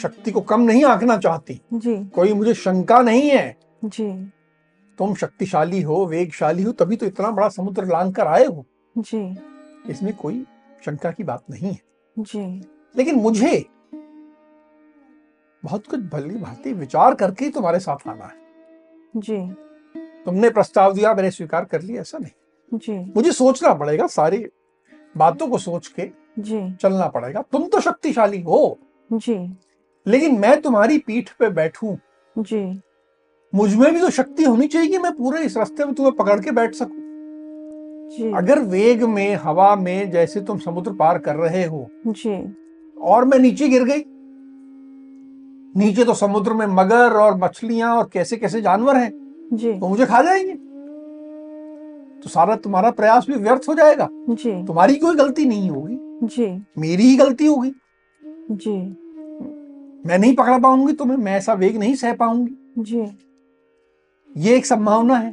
शक्ति 0.01 0.31
को 0.31 0.41
कम 0.41 0.61
नहीं 0.61 0.83
आंकना 0.85 1.17
चाहती। 1.17 1.61
जी। 1.73 2.05
कोई 2.05 2.33
मुझे 2.33 2.53
शंका 2.53 2.99
नहीं 3.01 3.29
है। 3.29 3.57
जी। 3.85 4.31
तुम 4.97 5.15
शक्तिशाली 5.15 5.81
हो 5.81 6.05
वेगशाली 6.05 6.63
हो 6.63 6.71
तभी 6.71 6.95
तो 6.95 7.05
इतना 7.05 7.31
बड़ा 7.31 7.49
समुद्र 7.49 7.85
लांग 7.85 8.13
कर 8.13 8.27
आए 8.27 8.45
हो। 8.45 8.65
जी। 8.97 9.37
इसमें 9.91 10.15
कोई 10.15 10.45
शंका 10.85 11.11
की 11.11 11.23
बात 11.23 11.43
नहीं 11.49 11.67
है। 11.67 11.79
जी। 12.19 12.61
लेकिन 12.97 13.15
मुझे 13.15 13.65
बहुत 15.63 15.87
कुछ 15.87 15.99
भली 15.99 16.35
भांति 16.35 16.73
विचार 16.73 17.15
करके 17.15 17.45
ही 17.45 17.51
तुम्हारे 17.51 17.79
साथ 17.79 18.07
आना 18.07 18.25
है। 18.25 18.37
जी। 19.17 19.55
तुमने 20.25 20.49
प्रस्ताव 20.49 20.93
दिया 20.93 21.13
मैंने 21.13 21.31
स्वीकार 21.31 21.65
कर 21.65 21.81
लिया 21.81 22.01
ऐसा 22.01 22.17
नहीं। 22.17 22.79
जी। 22.79 23.13
मुझे 23.15 23.31
सोचना 23.31 23.73
पड़ेगा 23.73 24.07
सारी 24.07 24.45
बातों 25.17 25.47
को 25.47 25.57
सोच 25.57 25.87
के 25.87 26.11
जी। 26.39 26.73
चलना 26.73 27.07
पड़ेगा। 27.07 27.41
तुम 27.41 27.67
तो 27.67 27.79
शक्तिशाली 27.79 28.41
हो। 28.41 28.79
जी। 29.13 29.57
लेकिन 30.07 30.39
मैं 30.39 30.61
तुम्हारी 30.61 30.97
पीठ 30.97 31.29
पे 31.29 31.49
बैठूं। 31.49 31.95
जी। 32.37 32.81
मुझमें 33.55 33.93
भी 33.93 33.99
तो 33.99 34.09
शक्ति 34.09 34.43
होनी 34.43 34.67
चाहिए 34.67 34.89
कि 34.89 34.97
मैं 34.97 35.11
पूरे 35.11 35.41
इस 35.41 35.57
रास्ते 35.57 35.85
में 35.85 35.93
तुम्हें 35.93 36.15
पकड़ 36.15 36.39
के 36.39 36.51
बैठ 36.51 36.73
सकूँ। 36.73 37.05
जी। 38.17 38.33
अगर 38.35 38.59
वेग 38.59 39.03
में 39.03 39.35
हवा 39.35 39.75
में 39.75 40.11
जैसे 40.11 40.41
तुम 40.41 40.57
समुद्र 40.57 40.93
पार 40.93 41.17
कर 41.17 41.35
रहे 41.35 41.65
हो 41.65 41.89
जी। 42.07 42.55
और 43.01 43.25
मैं 43.25 43.39
नीचे 43.39 43.67
गिर 43.67 43.83
गई? 43.83 44.03
नीचे 45.77 46.03
तो 46.03 46.13
समुद्र 46.13 46.53
में 46.53 46.65
मगर 46.65 47.13
और 47.13 47.37
मछलियाँ 47.37 47.95
और 47.95 48.09
कैसे 48.13 48.37
कैसे 48.37 48.61
जानवर 48.61 48.95
हैं 48.95 49.13
जी। 49.53 49.71
वो 49.71 49.89
मुझे 49.89 50.05
खा 50.05 50.21
जाएँगे। 50.21 50.53
तो 52.21 52.29
सारा 52.29 52.55
तुम्हारा 52.55 52.91
प्रयास 52.91 53.25
भी 53.27 53.35
व्यर्थ 53.35 53.61
हो 53.69 53.73
जाएगा। 53.73 54.07
जी। 54.11 54.65
तुम्हारी 54.65 54.95
कोई 54.95 55.15
गलती 55.15 55.45
नहीं 55.45 55.69
होगी। 55.69 55.97
जी। 56.27 56.65
मेरी 56.77 57.03
ही 57.03 57.17
गलती 57.17 57.45
होगी। 57.45 57.71
जी। 58.51 58.97
मैं 60.05 60.19
नहीं 60.19 60.35
पकड़ 60.35 60.61
पाऊँगी 60.61 60.93
तुम्हें 60.93 61.17
मैं 61.17 61.35
ऐसा 61.35 61.53
वेग 61.53 61.77
नहीं 61.77 61.95
सह 61.95 62.13
पाऊँगी। 62.13 62.73
जी। 62.77 63.05
ये 64.37 64.55
एक 64.55 64.65
संभावना 64.65 65.15
है। 65.15 65.31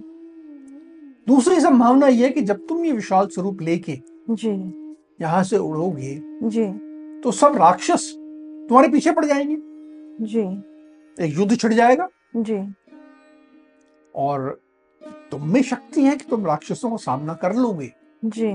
दूसरी 1.26 1.60
संभावना 1.60 2.06
यह 2.06 2.28
कि 2.28 2.42
जब 2.42 2.66
तुम 2.66 2.84
ये 2.84 2.92
विशाल 2.92 3.26
स्वरूप 3.26 3.62
लेके 3.62 3.98
जी। 4.30 4.50
यहाँ 5.20 5.44
से 5.44 5.58
उड़ोगे 5.58 6.22
जी। 6.42 6.66
तो 7.20 7.32
सब 7.32 7.56
राक्षस 7.56 8.14
तुम्हारे 8.68 8.88
पीछे 8.88 9.12
पड़ 9.12 9.24
जाएँगे। 9.24 9.56
जी। 10.24 10.40
एक 11.24 11.38
युद्ध 11.38 11.58
छिड़ 11.58 11.74
जाएगा। 11.74 12.08
जी। 12.36 12.74
और 14.14 14.60
तुम 15.30 15.48
में 15.48 15.62
शक्ति 15.62 16.02
है 16.02 16.16
कि 16.16 16.24
तुम 16.30 16.46
राक्षसों 16.46 16.90
का 16.90 16.96
सामना 16.96 17.34
कर 17.34 17.54
लोगे। 17.54 17.92
जी। 18.24 18.52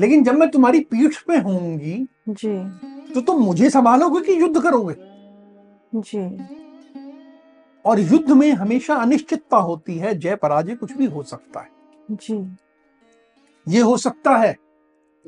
लेकिन 0.00 0.24
जब 0.24 0.34
मैं 0.34 0.50
तुम्हारी 0.50 0.80
पीठ 0.80 1.22
पे 1.22 1.36
होंगी 1.36 2.08
जी। 2.28 2.68
तो 3.14 3.20
तुम 3.20 3.42
मुझे 3.42 3.70
संभालोगे 3.70 4.20
कि 4.20 4.40
युद्ध 4.40 4.62
करोगे? 4.62 5.13
जी। 5.94 6.38
और 7.84 8.00
युद्ध 8.00 8.30
में 8.30 8.52
हमेशा 8.52 8.94
अनिश्चितता 8.94 9.56
होती 9.56 9.96
है 9.98 10.14
जय 10.18 10.36
पराजय 10.36 10.74
कुछ 10.74 10.92
भी 10.92 11.06
हो 11.06 11.22
सकता 11.22 11.60
है। 11.60 11.70
जी। 12.10 12.56
ये 13.68 13.80
हो 13.80 13.96
सकता 13.96 14.36
है 14.36 14.56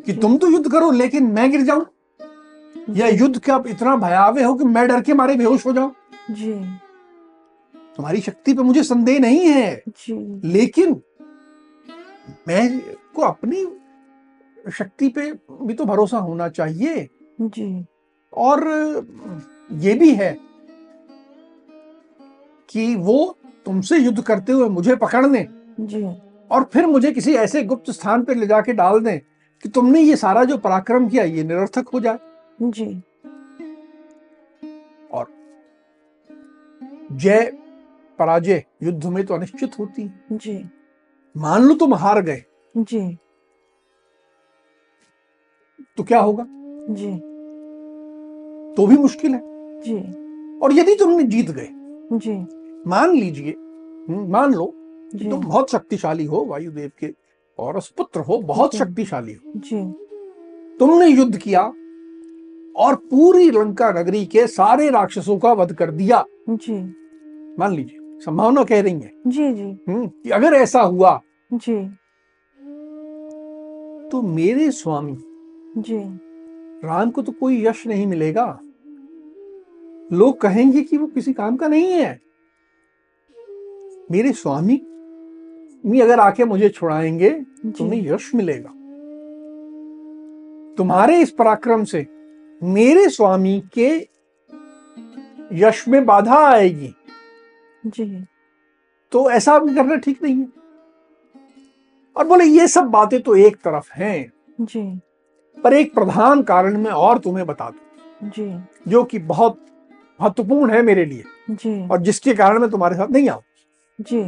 कि 0.07 0.13
तुम 0.13 0.37
तो 0.37 0.51
युद्ध 0.51 0.71
करो 0.73 0.91
लेकिन 0.91 1.27
मैं 1.27 1.51
गिर 1.51 1.63
जाऊँ? 1.63 1.87
या 2.91 3.09
युद्ध 3.09 3.39
का 3.39 3.63
इतना 3.67 3.97
भयावह 3.97 4.47
हो 4.47 4.55
कि 4.55 4.65
मैं 4.65 4.89
डर 4.89 5.03
के 5.03 5.15
मारे 5.15 5.35
बेहोश 5.35 5.67
हो 5.67 5.73
जाऊँ? 5.73 5.95
जी। 6.31 6.53
तुम्हारी 7.97 8.21
शक्ति 8.21 8.55
पे 8.55 8.63
मुझे 8.63 8.83
संदेह 8.83 9.19
नहीं 9.21 9.41
है। 9.41 9.83
जी। 9.89 10.41
लेकिन 10.49 11.01
मैं 12.49 12.81
को 13.15 13.23
अपनी 13.23 13.67
शक्ति 14.71 15.09
पे 15.09 15.33
भी 15.63 15.75
तो 15.75 15.85
भरोसा 15.85 16.19
होना 16.19 16.49
चाहिए। 16.49 17.09
जी। 17.41 17.85
और 18.33 18.65
ये 19.73 19.95
भी 19.95 20.15
है 20.15 20.39
कि 22.77 22.95
वो 22.97 23.39
तुमसे 23.65 23.99
युद्ध 23.99 24.23
करते 24.23 24.53
हुए 24.53 24.69
मुझे 24.69 24.97
पकड़ 24.97 25.27
लें। 25.27 25.47
जी। 25.81 26.05
और 26.51 26.65
फिर 26.73 26.87
मुझे 26.87 27.13
किसी 27.13 27.35
ऐसे 27.35 27.63
गुप्त 27.63 27.91
स्थान 27.91 28.25
पर 28.25 28.37
ले 28.37 28.47
जाके 28.47 28.73
डाल 28.73 29.01
दें 29.01 29.21
कि 29.63 29.69
तुमने 29.69 30.01
ये 30.01 30.17
सारा 30.17 30.45
जो 30.45 30.59
पराक्रम 30.59 31.09
किया 31.09 31.25
ये 31.25 31.45
निरर्थक 31.45 31.89
हो 31.89 32.01
जाए। 32.01 32.19
जी। 32.63 33.03
और 35.13 35.27
जय 37.13 37.53
पराजय 38.19 38.65
युद्ध 38.83 39.07
में 39.07 39.27
तो 39.27 39.35
अनिश्चित 39.35 39.79
होती। 39.79 40.03
है 40.03 40.25
जी। 40.33 40.71
मान 41.37 41.63
लो 41.63 41.75
तुम 41.75 41.95
हार 41.95 42.23
गए। 42.23 42.45
जी। 42.77 43.19
तो 45.97 46.03
क्या 46.03 46.21
होगा? 46.21 46.47
जी। 46.91 47.17
तो 48.77 48.87
भी 48.87 48.97
मुश्किल 48.97 49.35
है। 49.35 49.41
जी। 49.81 49.99
और 50.59 50.73
यदि 50.73 50.95
तुमने 50.95 51.23
जीत 51.23 51.51
गए 51.51 51.69
जी। 52.13 52.56
मान 52.87 53.11
लीजिए 53.11 53.51
हम्म, 53.51 54.33
मान 54.33 54.55
लो 54.55 54.73
कि 55.17 55.31
तुम 55.31 55.41
बहुत 55.41 55.71
शक्तिशाली 55.71 56.25
हो 56.25 56.45
वायुदेव 56.45 56.91
के 56.99 57.15
और 57.59 57.81
पुत्र 57.99 58.21
हो 58.21 58.39
बहुत। 58.39 58.75
शक्तिशाली 58.77 59.33
हो। 59.33 59.53
जी। 59.57 59.93
तुमने 60.79 61.07
युद्ध 61.07 61.37
किया 61.37 61.63
और 62.77 62.95
पूरी 62.95 63.51
लंका 63.51 63.93
नगरी 63.93 64.27
के 64.27 64.47
सारे 64.47 64.91
राक्षसों 64.91 65.39
का 65.39 65.53
वध 65.53 65.73
कर 65.73 65.91
दिया। 65.91 66.25
जी। 66.49 66.75
मान 67.59 67.73
लीजिए 67.73 67.99
संभावना 68.03 68.65
कह 68.65 68.83
रही 68.83 68.93
है। 68.93 69.13
जी 69.27 69.53
जी। 69.53 69.79
हम्म, 69.89 70.07
कि 70.07 70.31
अगर 70.31 70.53
ऐसा 70.53 70.81
हुआ 70.81 71.21
जी। 71.53 71.89
तो 74.11 74.23
मेरे 74.23 74.71
स्वामी 74.71 75.19
जी। 75.79 75.99
राम 76.87 77.11
को 77.11 77.23
तो 77.23 77.33
कोई 77.33 77.67
यश 77.67 77.87
नहीं 77.87 78.07
मिलेगा। 78.07 78.61
लोग 80.13 80.41
कहेंगे 80.41 80.83
कि 80.83 80.97
वो 80.97 81.07
किसी 81.07 81.33
काम 81.33 81.57
का 81.57 81.69
नहीं 81.69 81.87
है। 81.87 82.26
मेरे 84.11 84.33
स्वामी 84.33 84.83
मी 85.87 86.01
अगर 86.01 86.21
आके 86.21 86.45
मुझे 86.45 86.69
छुड़ाएँगे 86.69 87.31
तुम्हें 87.67 88.15
यश 88.15 88.35
मिलेगा। 88.35 88.69
तुम्हारे 90.79 91.21
इस 91.21 91.31
पराक्रम 91.31 91.85
से 91.85 92.07
मेरे 92.63 93.09
स्वामी 93.09 93.63
के 93.79 94.09
यश 95.53 95.89
में 95.89 96.07
बाधा 96.07 96.49
आएगी। 96.49 96.95
जी। 97.87 98.25
तो 99.13 99.31
ऐसा 99.31 99.59
करना 99.59 99.97
ठीक 99.97 100.23
नहीं 100.23 100.37
है। 100.37 100.49
और 102.17 102.27
बोले 102.27 102.45
ये 102.45 102.69
सब 102.69 102.85
बातें 102.85 103.23
तो 103.23 103.37
एक 103.37 103.57
तरफ़ 103.57 103.93
हैं। 103.93 104.33
जी। 104.61 105.01
पर 105.65 105.73
एक 105.73 105.95
प्रधान 105.95 106.43
कारण 106.43 106.77
मैं 106.77 106.91
और 106.91 107.19
तुम्हें 107.19 107.47
बता 107.47 107.71
दू 107.71 108.29
जी। 108.29 108.65
जो 108.91 109.05
कि 109.05 109.19
बहुत 109.19 109.67
महत्वपूर्ण 110.21 110.71
है 110.71 110.83
मेरे 110.83 111.05
लिए। 111.05 111.25
जी। 111.51 111.89
और 111.89 112.03
जिसके 112.03 112.35
कारण 112.35 112.59
मैं 112.59 112.71
तुम्हारे 112.71 112.97
साथ 112.97 113.09
नहीं 113.09 113.29
आऊँ। 113.29 113.43
जी। 114.01 114.23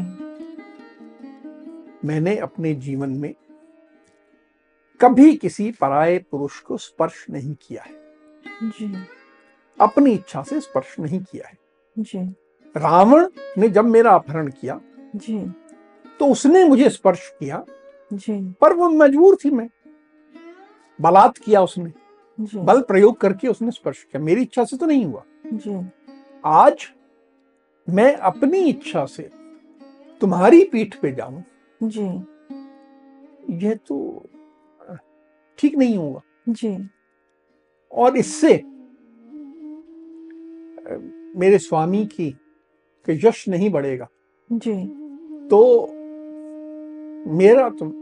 मैंने 2.05 2.37
अपने 2.37 2.75
जीवन 2.75 3.11
में 3.11 3.35
कभी 5.01 5.37
किसी 5.37 5.73
पराये 5.73 6.19
पुरुष 6.31 6.61
को 6.61 6.77
स्पर्श 6.77 7.27
नहीं 7.31 7.55
किया 7.55 7.83
है। 7.83 7.93
जी। 8.63 8.97
अपनी 9.81 10.11
इच्छा 10.11 10.43
से 10.43 10.61
स्पर्श 10.61 10.99
नहीं 10.99 11.21
किया 11.21 11.49
है। 11.49 11.59
जी। 11.99 12.19
रावण 12.77 13.29
ने 13.59 13.69
जब 13.69 13.85
मेरा 13.85 14.11
अपहरण 14.11 14.51
किया 14.51 14.81
जी। 15.17 15.53
तो 16.21 16.27
उसने 16.27 16.65
मुझे 16.65 16.91
स्पर्श 16.91 17.33
किया 17.41 17.65
जी। 18.13 18.53
पर 18.61 18.73
वो 18.73 18.89
मजबूर 18.91 19.37
थी 19.45 19.51
मैं। 19.51 19.69
बलात् 21.01 21.39
किया 21.39 21.63
उसने। 21.63 21.93
जी। 22.41 22.59
बल 22.59 22.81
प्रयोग 22.81 23.21
करके 23.21 23.49
उसने 23.49 23.71
स्पर्श 23.71 24.03
किया। 24.03 24.23
मेरी 24.23 24.43
इच्छा 24.43 24.65
से 24.65 24.77
तो 24.77 24.87
नहीं 24.87 25.05
हुआ। 25.05 25.25
जी। 25.47 25.91
आज 26.45 26.93
मैं 27.89 28.17
अपनी 28.17 28.59
इच्छा 28.59 29.05
से 29.05 29.31
तुम्हारी 30.21 30.65
पीठ 30.65 30.95
पे 30.95 31.13
जाऊँ 31.13 31.45
जी। 31.83 32.07
यह 33.51 33.75
तो 33.75 34.27
ठीक 35.59 35.77
नहीं 35.77 35.97
होगा। 35.97 36.21
जी। 36.49 36.89
और 37.93 38.17
इससे 38.17 38.63
मेरे 41.39 41.59
स्वामी 41.59 42.07
की 42.07 42.31
के 43.07 43.29
यश 43.29 43.49
नहीं 43.49 43.71
बढ़ेगा। 43.71 44.09
जी। 44.53 44.75
तो 45.49 45.87
मेरा 47.33 47.69
तुम 47.69 47.93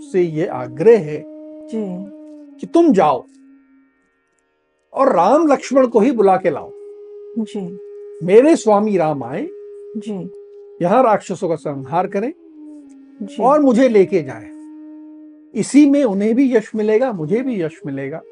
से 0.00 0.22
ये 0.22 0.46
आग्रह 0.46 0.98
है 0.98 1.22
जी। 1.68 1.84
कि 2.60 2.66
तुम 2.66 2.92
जाओ 2.92 3.24
और 4.92 5.12
राम 5.16 5.46
लक्ष्मण 5.46 5.86
को 5.86 6.00
ही 6.00 6.10
बुला 6.10 6.36
के 6.36 6.50
लाओ। 6.50 6.70
जी। 7.38 7.60
मेरे 8.26 8.56
स्वामी 8.56 8.96
राम 8.96 9.24
आए 9.24 9.48
जी। 9.96 10.41
यहाँ 10.82 11.02
राक्षसों 11.02 11.48
का 11.48 11.56
संहार 11.56 12.06
करें 12.06 12.32
और 13.40 13.60
मुझे 13.60 13.88
लेके 13.88 14.22
जाए। 14.22 14.50
इसी 15.54 15.84
में 15.90 16.04
उन्हें 16.04 16.34
भी 16.34 16.54
यश 16.56 16.70
मिलेगा 16.74 17.12
मुझे 17.12 17.42
भी 17.42 17.62
यश 17.62 17.80
मिलेगा। 17.86 18.22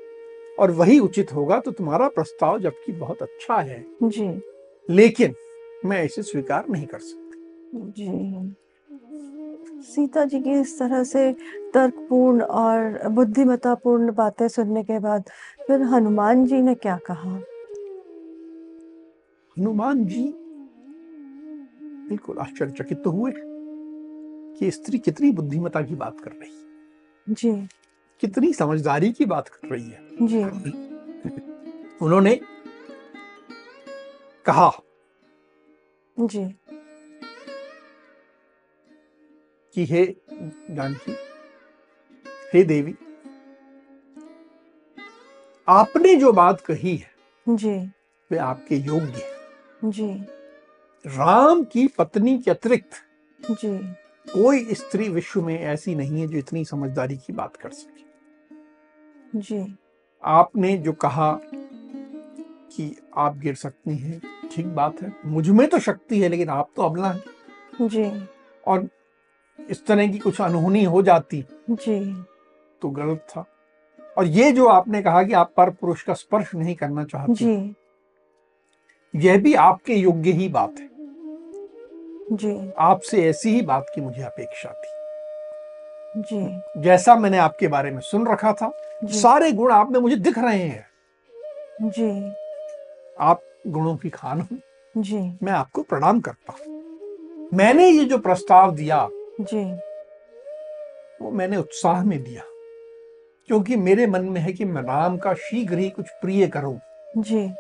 और 0.59 0.71
वही 0.71 0.99
उचित 0.99 1.33
होगा 1.33 1.59
तो 1.59 1.71
तुम्हारा 1.71 2.09
प्रस्ताव 2.09 2.59
जबकि 2.59 2.93
बहुत 2.93 3.23
अच्छा 3.23 3.61
है। 3.61 3.85
जी। 4.03 4.29
लेकिन 4.89 5.35
मैं 5.85 6.05
इसे 6.05 6.23
स्वीकार 6.23 6.65
नहीं 6.71 6.87
कर 6.87 6.99
सकती। 6.99 7.93
जी। 7.97 8.55
सीता 9.83 10.25
जी 10.25 10.41
की 10.41 10.53
इस 10.53 10.79
तरह 10.79 11.05
से 11.05 11.33
तर्कपूर्ण 11.75 12.43
और 12.43 13.09
बुद्धिमत्तापूर्ण 13.09 14.13
बातें 14.13 14.49
सुनने 14.49 14.83
के 14.83 14.99
बाद 14.99 15.31
फिर 15.67 15.83
हनुमान 15.83 16.45
जी 16.47 16.61
ने 16.63 16.75
क्या 16.75 16.97
कहा? 17.07 17.31
हनुमान 19.57 20.05
जी 20.05 20.25
बिल्कुल 22.11 22.39
आश्चर्यचकित 22.39 23.03
तो 23.05 23.11
हुए 23.11 23.33
कि 24.59 24.71
स्त्री 24.71 24.99
कितनी 24.99 25.31
बुद्धिमता 25.33 25.83
की 25.83 25.95
बात 25.95 26.21
कर 26.21 26.31
रही 26.31 26.51
है। 26.51 27.35
जी। 27.35 27.69
कितनी 28.21 28.53
समझदारी 28.53 29.13
की 29.13 29.25
बात 29.25 29.49
कर 29.49 29.69
रही 29.69 29.91
है। 29.91 30.09
जी। 30.23 30.43
उन्होंने 32.03 32.41
कहा 34.47 34.71
जी। 36.19 36.45
कि 39.75 39.85
हे 39.85 40.05
जानकी 40.71 41.15
हे 42.55 42.63
देवी 42.65 42.95
आपने 45.69 46.17
जो 46.17 46.33
बात 46.33 46.61
कही 46.61 46.97
है 46.97 47.11
जी। 47.49 47.79
वे 48.31 48.37
आपके 48.37 48.77
योग्य 48.77 49.23
है। 49.25 49.91
जी। 49.91 50.40
राम 51.07 51.63
की 51.65 51.87
पत्नी 51.87 52.39
के 52.39 52.51
अतिरिक्त 52.51 52.91
जी। 53.41 53.79
कोई 54.33 54.75
स्त्री 54.75 55.09
विश्व 55.09 55.43
में 55.43 55.61
ऐसी 55.61 55.95
नहीं 55.95 56.21
है 56.21 56.27
जो 56.27 56.39
इतनी 56.39 56.65
समझदारी 56.65 57.17
की 57.17 57.33
बात 57.33 57.57
कर 57.57 57.71
सके। 57.71 59.39
जी। 59.39 59.77
आपने 60.25 60.79
जो 60.79 60.93
कहा 60.93 61.41
कि 62.73 62.97
आप 63.17 63.37
गिर 63.37 63.55
सकती 63.55 63.97
हैं 63.97 64.21
ठीक 64.53 64.67
बात 64.67 65.03
है। 65.03 65.13
मुझमें 65.27 65.69
तो 65.69 65.79
शक्ति 65.79 66.21
है 66.21 66.29
लेकिन 66.29 66.49
आप 66.49 66.71
तो 66.77 66.83
अबला 66.83 67.11
हैं। 67.11 67.89
जी। 67.89 68.29
और 68.67 68.89
इस 69.71 69.87
तरह 69.87 70.09
की 70.09 70.19
कुछ 70.19 70.41
अनहोनी 70.41 70.85
हो 70.85 71.03
जाती 71.03 71.45
जी। 71.71 72.25
तो 72.83 72.91
गलत 72.91 73.27
था। 73.31 73.45
और 74.19 74.27
ये 74.27 74.53
जो 74.53 74.67
आपने 74.67 75.03
कहा 75.03 75.23
कि 75.23 75.33
आप 75.33 75.53
पर 75.57 75.71
पुरुष 75.71 76.03
का 76.03 76.15
स्पर्श 76.15 76.55
नहीं 76.55 76.75
करना 76.75 77.05
चाहते 77.05 77.35
जी। 77.35 77.75
यह 79.15 79.39
भी 79.39 79.55
आपके 79.55 79.95
योग्य 79.95 80.33
ही 80.33 80.49
बात 80.49 80.81
है। 80.81 80.90
जी। 82.33 82.73
आपसे 82.79 83.29
ऐसी 83.29 83.51
ही 83.51 83.63
बात 83.63 83.87
की 83.95 84.01
मुझे 84.01 84.23
अपेक्षा 84.23 84.71
थी। 84.71 84.89
जी। 86.23 86.61
जैसा 86.83 87.15
मैंने 87.15 87.39
आपके 87.39 87.69
बारे 87.69 87.91
में 87.91 88.01
सुन 88.01 88.27
रखा 88.27 88.53
था 88.53 88.73
सारे 89.05 89.53
गुण 89.53 89.73
आप 89.73 89.91
में 89.91 90.01
मुझे 90.01 90.17
दिख 90.17 90.39
रहे 90.39 90.63
हैं। 90.63 90.87
जी। 91.83 92.35
आप 93.21 93.43
गुणों 93.67 93.97
की 93.97 94.11
खान 94.11 94.41
हूँ। 94.41 94.61
जी। 94.97 95.39
मैं 95.43 95.53
आपको 95.53 95.83
प्रणाम 95.83 96.21
करता 96.21 96.53
हूँ। 96.53 96.81
मैंने 97.55 97.89
ये 97.89 98.05
जो 98.05 98.19
प्रस्ताव 98.19 98.75
दिया 98.75 99.09
जी। 99.41 99.65
वो 101.25 101.31
मैंने 101.31 101.57
उत्साह 101.57 102.05
में 102.05 102.23
दिया। 102.25 102.43
क्योंकि 103.47 103.77
मेरे 103.77 104.07
मन 104.07 104.25
में 104.25 104.41
है 104.41 104.53
कि 104.53 104.65
मैं 104.65 104.83
राम 104.83 105.19
का 105.19 105.35
शीघ्र 105.35 105.79
ही 105.79 105.91
कुछ 105.91 106.11
प्रिय 106.11 106.47
करूँ। 106.47 106.81
जी। 107.19 107.51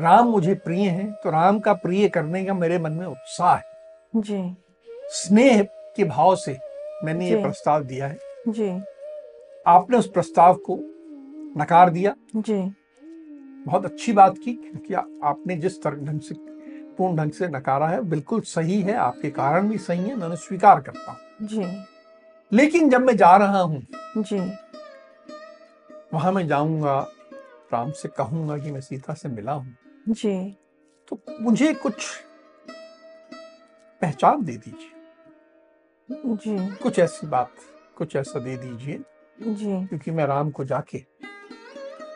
राम 0.00 0.26
मुझे 0.26 0.54
प्रिय 0.54 0.88
है 0.88 1.12
तो 1.12 1.30
राम 1.30 1.60
का 1.60 1.72
प्रिय 1.72 2.08
करने 2.08 2.44
का 2.44 2.54
मेरे 2.54 2.78
मन 2.78 2.92
में 2.92 3.06
उत्साह 3.06 3.54
है। 3.54 3.73
जी। 4.14 4.42
स्नेह 5.12 5.62
के 5.96 6.04
भाव 6.04 6.34
से 6.36 6.56
मैंने 7.04 7.28
ये 7.30 7.42
प्रस्ताव 7.42 7.84
दिया 7.84 8.06
है। 8.06 8.18
जी। 8.48 8.70
आपने 9.66 9.96
उस 9.96 10.08
प्रस्ताव 10.10 10.54
को 10.68 10.78
नकार 11.60 11.90
दिया। 11.90 12.14
जी। 12.36 12.62
बहुत 13.66 13.84
अच्छी 13.84 14.12
बात 14.12 14.38
की 14.38 14.52
क्योंकि 14.52 14.94
आपने 14.94 15.56
जिस 15.56 15.82
तरह 15.82 16.04
ढंग 16.06 16.20
से 16.20 16.34
पूर्ण 16.98 17.16
ढंग 17.16 17.32
से 17.32 17.48
नकारा 17.48 17.88
है 17.88 18.00
बिल्कुल 18.02 18.40
सही 18.40 18.80
है 18.82 18.94
आपके 18.94 19.30
कारण 19.30 19.68
भी 19.68 19.78
सही 19.78 20.00
है 20.00 20.16
मैं 20.16 20.24
उन्हें 20.24 20.38
स्वीकार 20.38 20.80
करता 20.80 21.12
हूँ। 21.12 21.46
जी। 21.48 21.64
लेकिन 22.52 22.90
जब 22.90 23.00
मैं 23.00 23.16
जा 23.16 23.36
रहा 23.36 23.60
हूँ 23.60 23.82
जी। 24.18 24.38
वहाँ 26.14 26.32
मैं 26.32 26.46
जाऊँगा 26.48 26.98
राम 27.72 27.90
से 27.92 28.08
कहूँगा 28.08 28.58
कि 28.58 28.70
मैं 28.70 28.80
सीता 28.80 29.14
से 29.14 29.28
मिला 29.28 29.52
हूँ। 29.52 29.76
जी। 30.08 30.56
तो 31.08 31.18
मुझे 31.40 31.72
कुछ 31.74 32.06
पहचान 34.04 34.44
दे 34.44 34.56
दीजिए। 34.56 34.90
जी। 36.36 36.76
कुछ 36.76 36.98
ऐसी 36.98 37.26
बात 37.26 37.50
कुछ 37.96 38.16
ऐसा 38.16 38.40
दे 38.40 38.56
दीजिए 38.56 39.00
जी। 39.40 39.86
क्योंकि 39.86 40.10
मैं 40.10 40.26
राम 40.26 40.50
को 40.50 40.64
जाके 40.64 40.98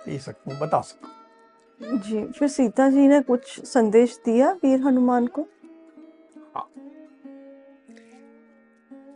दे 0.06 0.18
सकूँ 0.18 0.58
बता 0.58 0.80
सकूँ। 0.80 1.98
जी 1.98 2.24
फिर 2.24 2.48
सीता 2.48 2.88
जी 2.90 3.08
ने 3.08 3.20
कुछ 3.20 3.64
संदेश 3.64 4.20
दिया 4.24 4.50
वीर 4.52 4.80
हनुमान 4.80 5.26
को? 5.26 5.46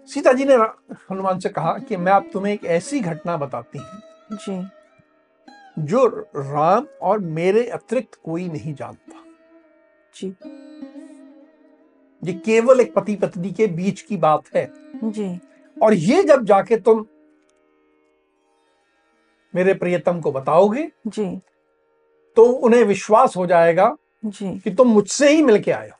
सीता 0.06 0.32
जी 0.32 0.44
ने 0.44 0.54
हनुमान 1.10 1.38
से 1.38 1.48
कहा 1.48 1.78
कि 1.78 1.96
मैं 1.96 2.12
अब 2.12 2.30
तुम्हें 2.32 2.52
एक 2.54 2.64
ऐसी 2.64 3.00
घटना 3.00 3.36
बताती 3.36 3.78
हूँ। 3.78 4.00
जी। 4.32 4.68
जो 5.78 6.06
राम 6.36 6.86
और 7.02 7.18
मेरे 7.18 7.66
अतिरिक्त 7.66 8.18
कोई 8.24 8.48
नहीं 8.48 8.74
जानता। 8.74 9.24
जी। 10.14 10.34
ये 12.24 12.32
केवल 12.32 12.80
एक 12.80 12.94
पति 12.94 13.16
पत्नी 13.16 13.50
के 13.52 13.66
बीच 13.66 14.00
की 14.00 14.16
बात 14.16 14.54
है। 14.56 14.72
जी। 15.04 15.40
और 15.82 15.94
ये 15.94 16.22
जब 16.22 16.44
जाके 16.44 16.76
तुम 16.76 17.06
मेरे 19.54 19.74
प्रियतम 19.74 20.20
को 20.20 20.32
बताओगे 20.32 20.90
जी। 21.06 21.40
तो 22.36 22.44
उन्हें 22.44 22.84
विश्वास 22.84 23.36
हो 23.36 23.46
जाएगा 23.46 23.96
जी। 24.24 24.58
कि 24.58 24.70
तुम 24.70 24.88
मुझसे 24.88 25.30
ही 25.30 25.42
मिलके 25.42 25.70
आए 25.70 25.88
हो 25.88 25.96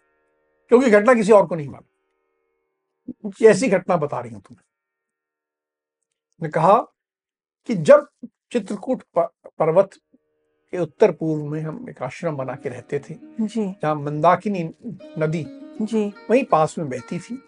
क्योंकि 0.69 0.91
घटना 0.91 1.15
किसी 1.15 1.33
और 1.33 1.47
को 1.47 1.55
नहीं 1.55 1.69
मालूम। 1.69 3.33
ऐसी 3.47 3.69
घटना 3.69 3.97
बता 3.97 4.21
रही 4.21 4.33
हूँ 4.33 4.41
तुम्हें। 4.41 4.65
ने 6.43 6.49
कहा 6.49 6.79
कि 7.67 7.75
जब 7.75 8.07
चित्रकूट 8.53 9.03
पर्वत 9.19 9.91
के 10.73 10.79
उत्तर 10.79 11.13
पूर्व 11.13 11.45
में 11.45 11.61
हम 11.63 11.89
एक 11.91 12.03
आश्रम 12.03 12.37
बना 12.37 12.55
के 12.55 12.69
रहते 12.69 12.99
थे 12.99 13.15
जहाँ 13.41 13.95
मंदाकिनी 13.95 14.63
नदी 15.19 15.45
जी। 15.81 16.13
वहीं 16.31 16.45
पास 16.45 16.79
में 16.79 16.89
बहती 16.89 17.19
थी। 17.19 17.43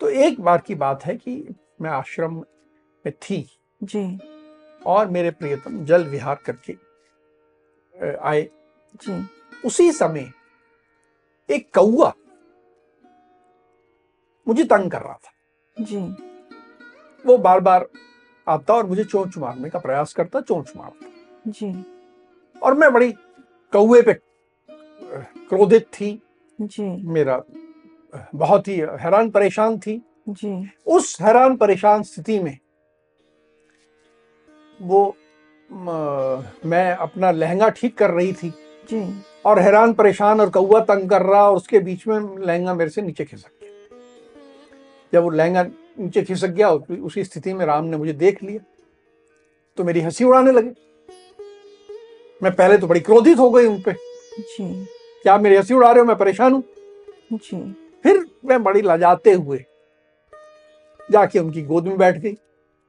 तो 0.00 0.08
एक 0.08 0.40
बार 0.40 0.58
की 0.58 0.74
बात 0.74 1.04
है 1.04 1.16
कि 1.16 1.54
मैं 1.80 1.90
आश्रम 1.90 2.34
में 3.06 3.12
थी। 3.12 3.58
जी। 3.82 4.18
और 4.86 5.08
मेरे 5.08 5.30
प्रियतम 5.30 5.84
जल 5.84 6.04
विहार 6.04 6.38
करके 6.50 6.72
आए। 8.16 8.42
जी। 8.94 9.26
उसी 9.64 9.92
समय 9.92 10.32
एक 11.50 11.74
कौआ 11.74 12.12
मुझे 14.48 14.64
तंग 14.64 14.90
कर 14.90 15.02
रहा 15.02 15.14
था। 15.14 15.32
जी। 15.80 16.00
वो 17.26 17.38
बार 17.38 17.60
बार 17.60 17.88
आता 18.48 18.74
और 18.74 18.86
मुझे 18.86 19.04
चोंच 19.04 19.38
मारने 19.38 19.70
का 19.70 19.78
प्रयास 19.78 20.14
करता 20.14 20.40
चोंच 20.40 20.72
मारता। 20.76 21.06
जी। 21.46 21.84
और 22.62 22.74
मैं 22.74 22.92
बड़ी 22.92 23.12
कौए 23.72 24.02
पे 24.02 24.14
क्रोधित 25.48 25.86
थी। 25.86 26.22
जी। 26.60 26.84
मेरा 27.06 27.42
बहुत 28.34 28.68
ही 28.68 28.76
हैरान 29.00 29.30
परेशान 29.30 29.78
थी। 29.78 30.00
जी। 30.28 30.70
उस 30.86 31.16
हैरान 31.20 31.56
परेशान 31.56 32.02
स्थिति 32.02 32.38
में 32.38 32.58
वो 34.80 35.16
मैं 35.70 36.92
अपना 36.94 37.30
लहंगा 37.30 37.68
ठीक 37.68 37.96
कर 37.98 38.10
रही 38.10 38.32
थी। 38.32 38.50
जी। 38.88 39.02
और 39.44 39.58
हैरान 39.58 39.92
परेशान 39.92 40.40
और 40.40 40.50
कौआ 40.50 40.80
तंग 40.84 41.08
कर 41.10 41.22
रहा 41.22 41.48
और 41.50 41.56
उसके 41.56 41.78
बीच 41.78 42.06
में 42.06 42.18
लहंगा 42.46 42.74
मेरे 42.74 42.90
से 42.90 43.02
नीचे 43.02 43.24
खिसक 43.24 43.50
गया। 43.62 43.98
जब 45.12 45.22
वो 45.22 45.30
लहंगा 45.30 45.62
नीचे 45.98 46.22
खिसक 46.22 46.48
गया 46.48 46.70
उसी 46.70 47.24
स्थिति 47.24 47.52
में 47.54 47.64
राम 47.66 47.84
ने 47.84 47.96
मुझे 47.96 48.12
देख 48.12 48.42
लिया 48.42 48.60
तो 49.78 49.84
मेरी 49.84 50.00
हँसी 50.00 50.24
उड़ाने 50.24 50.52
लगे। 50.52 50.72
मैं 52.42 52.52
पहले 52.52 52.78
तो 52.78 52.86
बड़ी 52.86 53.00
क्रोधित 53.00 53.38
हो 53.38 53.50
गई 53.50 53.66
उन 53.66 53.82
पे। 53.82 53.92
क्या 55.22 55.34
आप 55.34 55.40
मेरी 55.40 55.56
हँसी 55.56 55.74
उड़ा 55.74 55.90
रहे 55.90 56.00
हो? 56.00 56.04
मैं 56.04 56.16
परेशान 56.16 56.52
हूँ। 56.52 56.62
जी। 57.32 57.72
फिर 58.02 58.26
मैं 58.44 58.62
बड़ी 58.62 58.82
लजाते 58.82 59.32
हुए 59.32 59.64
जाके 61.10 61.38
उनकी 61.38 61.62
गोद 61.62 61.86
में 61.86 61.98
बैठ 61.98 62.16
गई। 62.16 62.36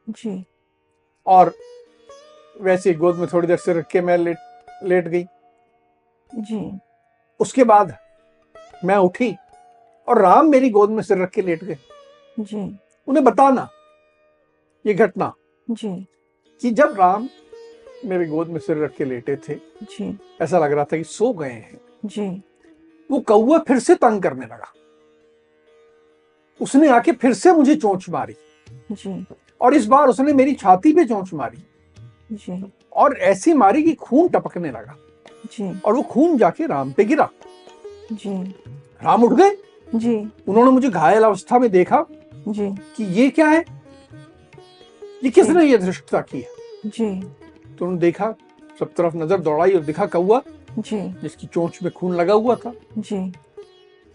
जी। 0.10 0.46
और 1.26 1.54
वैसे 2.62 2.94
गोद 2.94 3.16
में 3.16 3.28
थोड़ी 3.34 3.48
देर 3.48 3.58
से 3.58 3.74
रख 3.74 3.88
के 3.88 4.02
मैं 4.02 4.18
लेट 4.18 4.38
लेट 4.84 5.08
गई। 5.08 5.24
जी। 6.36 6.80
उसके 7.40 7.64
बाद 7.64 7.98
मैं 8.86 8.96
उठी 8.96 9.36
और 10.08 10.22
राम 10.22 10.50
मेरी 10.50 10.70
गोद 10.70 10.90
में 10.90 11.04
सिर 11.04 11.18
रख 11.18 11.30
के 11.30 11.42
लेट 11.42 11.64
गए। 11.64 11.78
जी। 12.40 12.80
उन्हें 13.08 13.24
बताना 13.26 13.70
ये 14.86 14.94
घटना 14.94 15.34
जी। 15.72 16.08
कि 16.62 16.72
जब 16.72 16.96
राम 17.00 17.30
मेरी 18.06 18.26
गोद 18.26 18.48
में 18.48 18.60
सिर 18.60 18.78
रख 18.78 18.96
के 18.96 19.06
लेटे 19.06 19.36
थे 19.36 19.56
जी। 19.84 20.20
ऐसा 20.42 20.60
लग 20.60 20.72
रहा 20.72 20.86
था 20.86 20.98
कि 20.98 21.04
सो 21.04 21.34
गए 21.34 21.50
हैं। 21.50 21.80
जी। 22.06 22.44
वो 23.12 23.20
कौआ 23.20 23.58
फिर 23.60 23.80
से 23.80 23.96
तंग 23.96 24.22
करने 24.22 24.46
लगा। 24.46 24.74
उसने 26.62 26.88
आके 26.88 27.12
फिर 27.12 27.34
से 27.34 27.52
मुझे 27.52 27.76
चोंच 27.76 28.10
मारी। 28.10 28.36
जी। 28.92 29.26
और 29.62 29.74
इस 29.74 29.86
बार 29.86 30.08
उसने 30.08 30.34
मेरी 30.34 30.54
छाती 30.54 30.94
पे 30.94 31.06
चोंच 31.06 31.34
मारी। 31.34 31.64
जी। 32.32 32.72
और 32.94 33.18
ऐसी 33.18 33.54
मारी 33.54 33.84
कि 33.84 33.94
खून 33.94 34.28
टपकने 34.28 34.72
लगा। 34.72 34.96
जी। 35.46 35.80
और 35.80 35.94
वो 35.94 36.02
खून 36.02 36.38
जाके 36.38 36.66
राम 36.66 36.92
पे 36.92 37.04
गिरा। 37.04 37.30
जी। 38.12 38.42
राम 39.04 39.24
उठ 39.24 39.32
गए। 39.32 39.58
जी। 39.96 40.16
उन्होंने 40.48 40.72
मुझे 40.72 40.90
घायल 40.90 41.24
अवस्था 41.24 41.60
में 41.60 41.70
देखा 41.70 42.06
जी। 42.48 42.70
कि 42.98 43.04
ये 43.04 43.30
क्या 43.30 43.48
है? 43.48 43.66
ये 45.24 45.30
किसने 45.30 45.66
ये 45.66 45.78
धृष्टता 45.78 46.22
की 46.22 46.40
है? 46.40 46.50
जी। 46.86 47.22
तो 47.22 47.86
उन्होंने 47.86 47.98
देखा 47.98 48.36
सब 48.80 48.94
तरफ़ 48.94 49.16
नज़र 49.16 49.40
दौड़ाई 49.40 49.74
और 49.74 49.82
दिखा 49.82 50.06
कौआ 50.06 50.42
जी। 50.80 51.22
जिसकी 51.22 51.48
चोंच 51.48 51.80
में 51.84 51.92
खून 51.92 52.16
लगा 52.16 52.34
हुआ 52.34 52.56
था। 52.56 52.74
जी। 52.98 53.32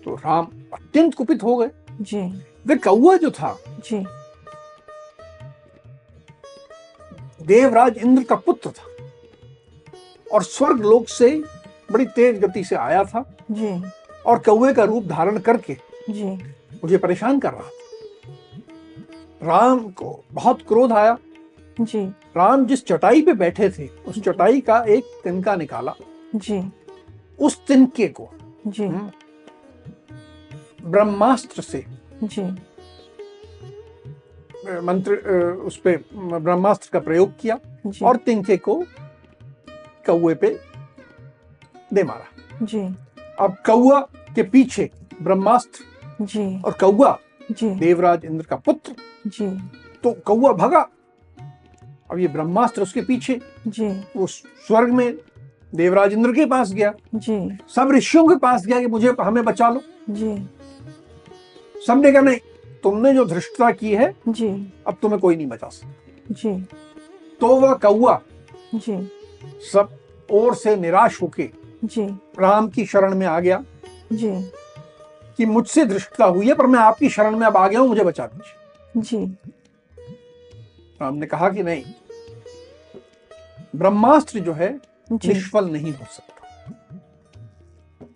तो 0.04 0.14
राम 0.14 0.48
अत्यंत 0.74 1.14
कुपित 1.14 1.42
हो 1.42 1.56
गए। 1.56 1.70
जी। 2.00 2.42
वे 2.66 2.76
कौआ 2.76 3.16
जो 3.16 3.30
था। 3.30 3.58
जी। 3.68 4.06
देवराज 7.46 7.98
इंद्र 7.98 8.22
का 8.22 8.36
पुत्र 8.36 8.70
था। 8.70 8.84
और 10.32 10.42
स्वर्ग 10.42 10.80
लोक 10.80 11.08
से 11.08 11.42
बड़ी 11.92 12.06
तेज 12.06 12.40
गति 12.40 12.64
से 12.64 12.76
आया 12.76 13.04
था। 13.04 13.36
जी। 13.50 13.82
और 14.26 14.38
कौए 14.38 14.74
का 14.74 14.84
रूप 14.84 15.04
धारण 15.04 15.38
करके 15.38 15.76
जी। 16.10 16.24
मुझे 16.84 16.98
परेशान 16.98 17.40
कर 17.40 17.52
रहा 17.52 17.62
था। 17.62 17.70
राम 19.42 19.90
को 19.90 20.24
बहुत 20.32 20.62
क्रोध 20.68 20.92
आया। 20.92 21.18
जी। 21.80 22.06
राम 22.08 22.66
जिस 22.66 22.86
चटाई 22.86 23.22
पे 23.22 23.32
बैठे 23.32 23.70
थे 23.70 23.86
उस 23.86 24.22
चटाई 24.22 24.60
का 24.60 24.84
एक 24.88 25.04
तिनका 25.24 25.56
निकाला। 25.56 25.94
जी। 26.34 26.72
उस 27.38 27.66
तिनके 27.66 28.08
को 28.08 28.28
जी। 28.66 28.84
हम्म, 28.84 29.10
ब्रह्मास्त्र 30.90 31.62
से 31.62 31.84
जी। 32.24 32.42
मंत्र 34.80 35.16
उस 35.66 35.76
पे 35.76 35.96
ब्रह्मास्त्र 36.14 36.90
का 36.92 37.00
प्रयोग 37.00 37.38
किया 37.38 37.58
और 38.02 38.16
तिनके 38.16 38.56
को 38.56 38.82
कौए 40.06 40.34
पे 40.34 40.48
दे 41.94 42.02
मारा। 42.02 42.26
जी। 42.62 42.80
अब 43.40 43.56
कौआ 43.66 44.00
के 44.34 44.42
पीछे 44.42 44.90
ब्रह्मास्त्र 45.22 46.24
जी। 46.24 46.62
और 46.62 46.72
कौआ 46.72 47.18
जी। 47.50 47.70
देवराज 47.70 48.24
इंद्र 48.24 48.44
का 48.44 48.56
पुत्र 48.56 48.94
जी। 49.26 49.48
तो 50.02 50.12
कौआ 50.12 50.52
भगा। 50.52 50.88
अब 52.10 52.18
ये 52.18 52.28
ब्रह्मास्त्र 52.28 52.82
उसके 52.82 53.02
पीछे 53.02 53.40
जी। 53.66 53.88
वो 54.16 54.26
स्वर्ग 54.26 54.92
में 54.92 55.14
देवराज 55.72 56.12
इंद्र 56.12 56.32
के 56.32 56.46
पास 56.46 56.72
गया। 56.72 56.92
जी। 57.14 57.38
सब 57.76 57.90
ऋषियों 57.92 58.26
के 58.28 58.36
पास 58.36 58.66
गया 58.66 58.80
कि 58.80 58.86
मुझे 58.86 59.14
हमें 59.20 59.44
बचा 59.44 59.68
लो। 59.68 59.82
जी। 60.10 60.36
सबने 61.86 62.12
कहा 62.12 62.20
नहीं 62.20 62.38
तुमने 62.82 63.12
जो 63.14 63.24
धृष्टता 63.24 63.70
की 63.70 63.94
है 63.94 64.14
जी। 64.28 64.48
अब 64.86 64.96
तुम्हें 65.02 65.20
कोई 65.20 65.36
नहीं 65.36 65.46
बचा 65.46 65.68
सकता। 65.68 66.34
जी। 66.34 66.60
तो 67.40 67.54
वह 67.56 67.74
कौआ 67.74 68.20
जी। 68.74 68.96
सब 69.72 69.96
ओर 70.28 70.54
से 70.54 70.76
निराश 70.76 71.20
होके 71.22 71.48
जी। 71.84 72.06
राम 72.40 72.68
की 72.68 72.86
शरण 72.86 73.14
में 73.14 73.26
आ 73.26 73.38
गया 73.40 73.64
जी। 74.12 74.30
कि 75.38 75.46
मुझसे 75.46 75.84
धृष्टता 75.84 76.24
हुई 76.24 76.46
है 76.46 76.54
पर 76.54 76.66
मैं 76.66 76.80
आपकी 76.80 77.08
शरण 77.08 77.36
में 77.36 77.46
अब 77.46 77.56
आ 77.56 77.66
गया 77.68 77.80
हूँ 77.80 77.88
मुझे 77.88 78.04
बचा 78.04 78.26
दीजिए। 78.26 79.02
जी। 79.02 79.24
राम 81.00 81.14
ने 81.14 81.26
कहा 81.26 81.48
कि 81.48 81.62
नहीं 81.62 81.84
ब्रह्मास्त्र 83.76 84.40
जो 84.40 84.52
है 84.52 84.68
निष्फल 85.12 85.68
नहीं 85.70 85.92
हो 85.92 86.06
सकता। 86.10 86.32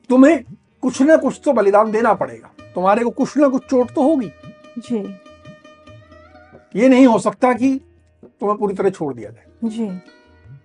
तुम्हें 0.08 0.44
कुछ 0.82 1.00
ना 1.02 1.16
कुछ 1.16 1.40
तो 1.44 1.52
बलिदान 1.52 1.90
देना 1.90 2.14
पड़ेगा। 2.14 2.50
तुम्हारे 2.74 3.04
को 3.04 3.10
कुछ 3.10 3.36
ना 3.36 3.48
कुछ 3.48 3.64
चोट 3.66 3.90
तो 3.90 4.02
होगी। 4.02 4.30
जी। 4.78 4.98
ये 6.76 6.88
नहीं 6.88 7.06
हो 7.06 7.18
सकता 7.18 7.52
कि 7.52 7.80
तुम्हें 8.22 8.58
पूरी 8.58 8.74
तरह 8.74 8.90
छोड़ 8.90 9.14
दिया 9.14 9.30
जाए। 9.30 9.46
जी। 9.64 9.88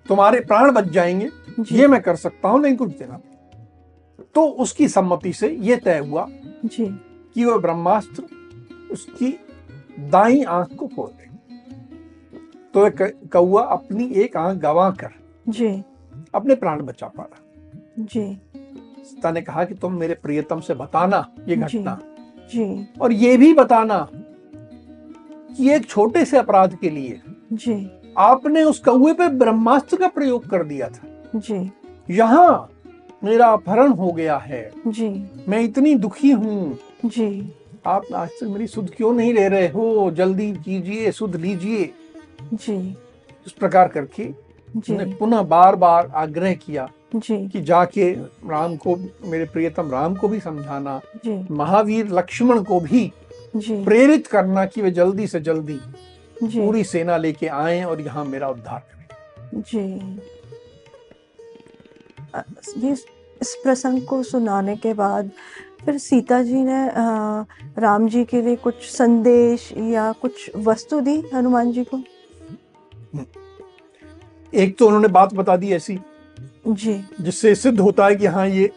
तुम्हारे 0.07 0.39
प्राण 0.39 0.71
बच 0.71 0.85
जाएँगे। 0.85 1.29
ये 1.71 1.87
मैं 1.87 2.01
कर 2.01 2.15
सकता 2.15 2.49
हूँ 2.49 2.61
लेकिन 2.61 2.77
कुछ 2.77 2.97
देना 2.97 3.19
तो 4.35 4.45
उसकी 4.45 4.87
सम्मति 4.87 5.33
से 5.33 5.49
ये 5.49 5.75
तय 5.75 5.99
हुआ 5.99 6.25
जी। 6.65 6.85
कि 7.35 7.45
वह 7.45 7.57
ब्रह्मास्त्र 7.57 8.23
उसकी 8.91 9.29
दाई 10.09 10.43
आँख 10.43 10.75
को 10.75 10.87
फोड़ 10.87 11.09
दे 11.09 11.29
तो 12.73 12.83
वह 12.83 12.89
कौआ 13.33 13.63
अपनी 13.63 14.07
एक 14.13 14.37
आँख 14.37 14.57
गवा 14.57 14.89
कर 14.91 15.13
जी। 15.49 15.69
अपने 16.35 16.55
प्राण 16.55 16.81
बचा 16.81 17.07
पा 17.07 17.23
रहा 17.23 17.43
जी। 17.99 18.41
सीता 19.03 19.31
ने 19.31 19.41
कहा 19.41 19.63
कि 19.65 19.75
तुम 19.75 19.93
मेरे 19.93 20.13
प्रियतम 20.13 20.59
से 20.59 20.73
बताना 20.73 21.31
ये 21.47 21.55
घटना। 21.55 21.99
जी। 22.53 22.87
और 23.01 23.13
ये 23.13 23.37
भी 23.37 23.53
बताना 23.53 24.09
कि 25.57 25.71
एक 25.71 25.85
छोटे 25.85 26.25
से 26.25 26.37
अपराध 26.37 26.75
के 26.75 26.89
लिए 26.89 27.21
जी। 27.53 27.91
आपने 28.17 28.63
उस 28.63 28.79
कौए 28.79 29.13
पे 29.13 29.29
ब्रह्मास्त्र 29.29 29.97
का 29.97 30.07
प्रयोग 30.07 30.49
कर 30.49 30.63
दिया 30.63 30.89
था। 30.89 31.29
जी। 31.35 31.71
यहाँ 32.09 32.69
मेरा 33.23 33.47
अपहरण 33.47 33.91
हो 33.91 34.11
गया 34.11 34.37
है। 34.37 34.71
जी। 34.87 35.29
मैं 35.47 35.61
इतनी 35.61 35.95
दुखी 35.95 36.31
हूँ। 36.31 36.77
जी। 37.05 37.53
आप 37.85 38.03
आज 38.15 38.29
तक 38.29 38.43
मेरी 38.43 38.67
सुध 38.67 38.95
क्यों 38.95 39.13
नहीं 39.13 39.33
ले 39.33 39.47
रहे 39.47 39.67
हो? 39.67 40.11
जल्दी 40.11 40.51
कीजिए 40.51 41.11
सुध 41.11 41.35
लीजिए। 41.35 41.93
जी। 42.53 42.97
इस 43.47 43.51
प्रकार 43.51 43.87
करके 43.87 44.44
उन्हें 44.75 45.15
पुनः 45.17 45.41
बार 45.41 45.75
बार 45.75 46.11
आग्रह 46.15 46.53
किया 46.53 46.87
जी। 47.15 47.47
कि 47.49 47.61
जाके 47.61 48.11
राम 48.49 48.75
को 48.77 48.95
मेरे 49.25 49.45
प्रियतम 49.45 49.91
राम 49.91 50.15
को 50.15 50.27
भी 50.27 50.39
समझाना 50.39 50.99
जी। 51.25 51.47
महावीर 51.51 52.09
लक्ष्मण 52.09 52.63
को 52.63 52.79
भी 52.79 53.11
जी। 53.55 53.83
प्रेरित 53.85 54.27
करना 54.27 54.65
कि 54.65 54.81
वे 54.81 54.91
जल्दी 54.91 55.27
से 55.27 55.39
जल्दी 55.39 55.79
जी। 56.43 56.61
पूरी 56.61 56.83
सेना 56.83 57.17
लेके 57.17 57.47
आए 57.47 57.83
और 57.83 58.01
यहाँ 58.01 58.25
मेरा 58.25 58.49
उद्धार 58.49 58.79
करें। 58.79 59.61
जी। 59.61 59.83
ये 62.87 62.91
इस 63.41 63.55
प्रसंग 63.63 64.01
को 64.07 64.23
सुनाने 64.23 64.75
के 64.75 64.93
बाद 64.93 65.29
फिर 65.85 65.97
सीता 65.97 66.41
जी 66.43 66.63
ने 66.63 66.87
अ, 66.89 67.45
राम 67.79 68.07
जी 68.09 68.23
के 68.25 68.41
लिए 68.41 68.55
कुछ 68.55 68.75
संदेश 68.91 69.71
या 69.77 70.11
कुछ 70.11 70.49
वस्तु 70.55 70.99
दी 71.01 71.23
हनुमान 71.33 71.71
जी 71.71 71.83
को? 71.83 71.97
एक 74.53 74.77
तो 74.77 74.87
उन्होंने 74.87 75.07
बात 75.07 75.33
बता 75.33 75.57
दी 75.57 75.71
ऐसी 75.73 75.99
जी। 76.67 77.03
जिससे 77.21 77.55
सिद्ध 77.55 77.79
होता 77.79 78.05
है 78.05 78.15
कि 78.15 78.25
हाँ 78.25 78.47
ये 78.47 78.71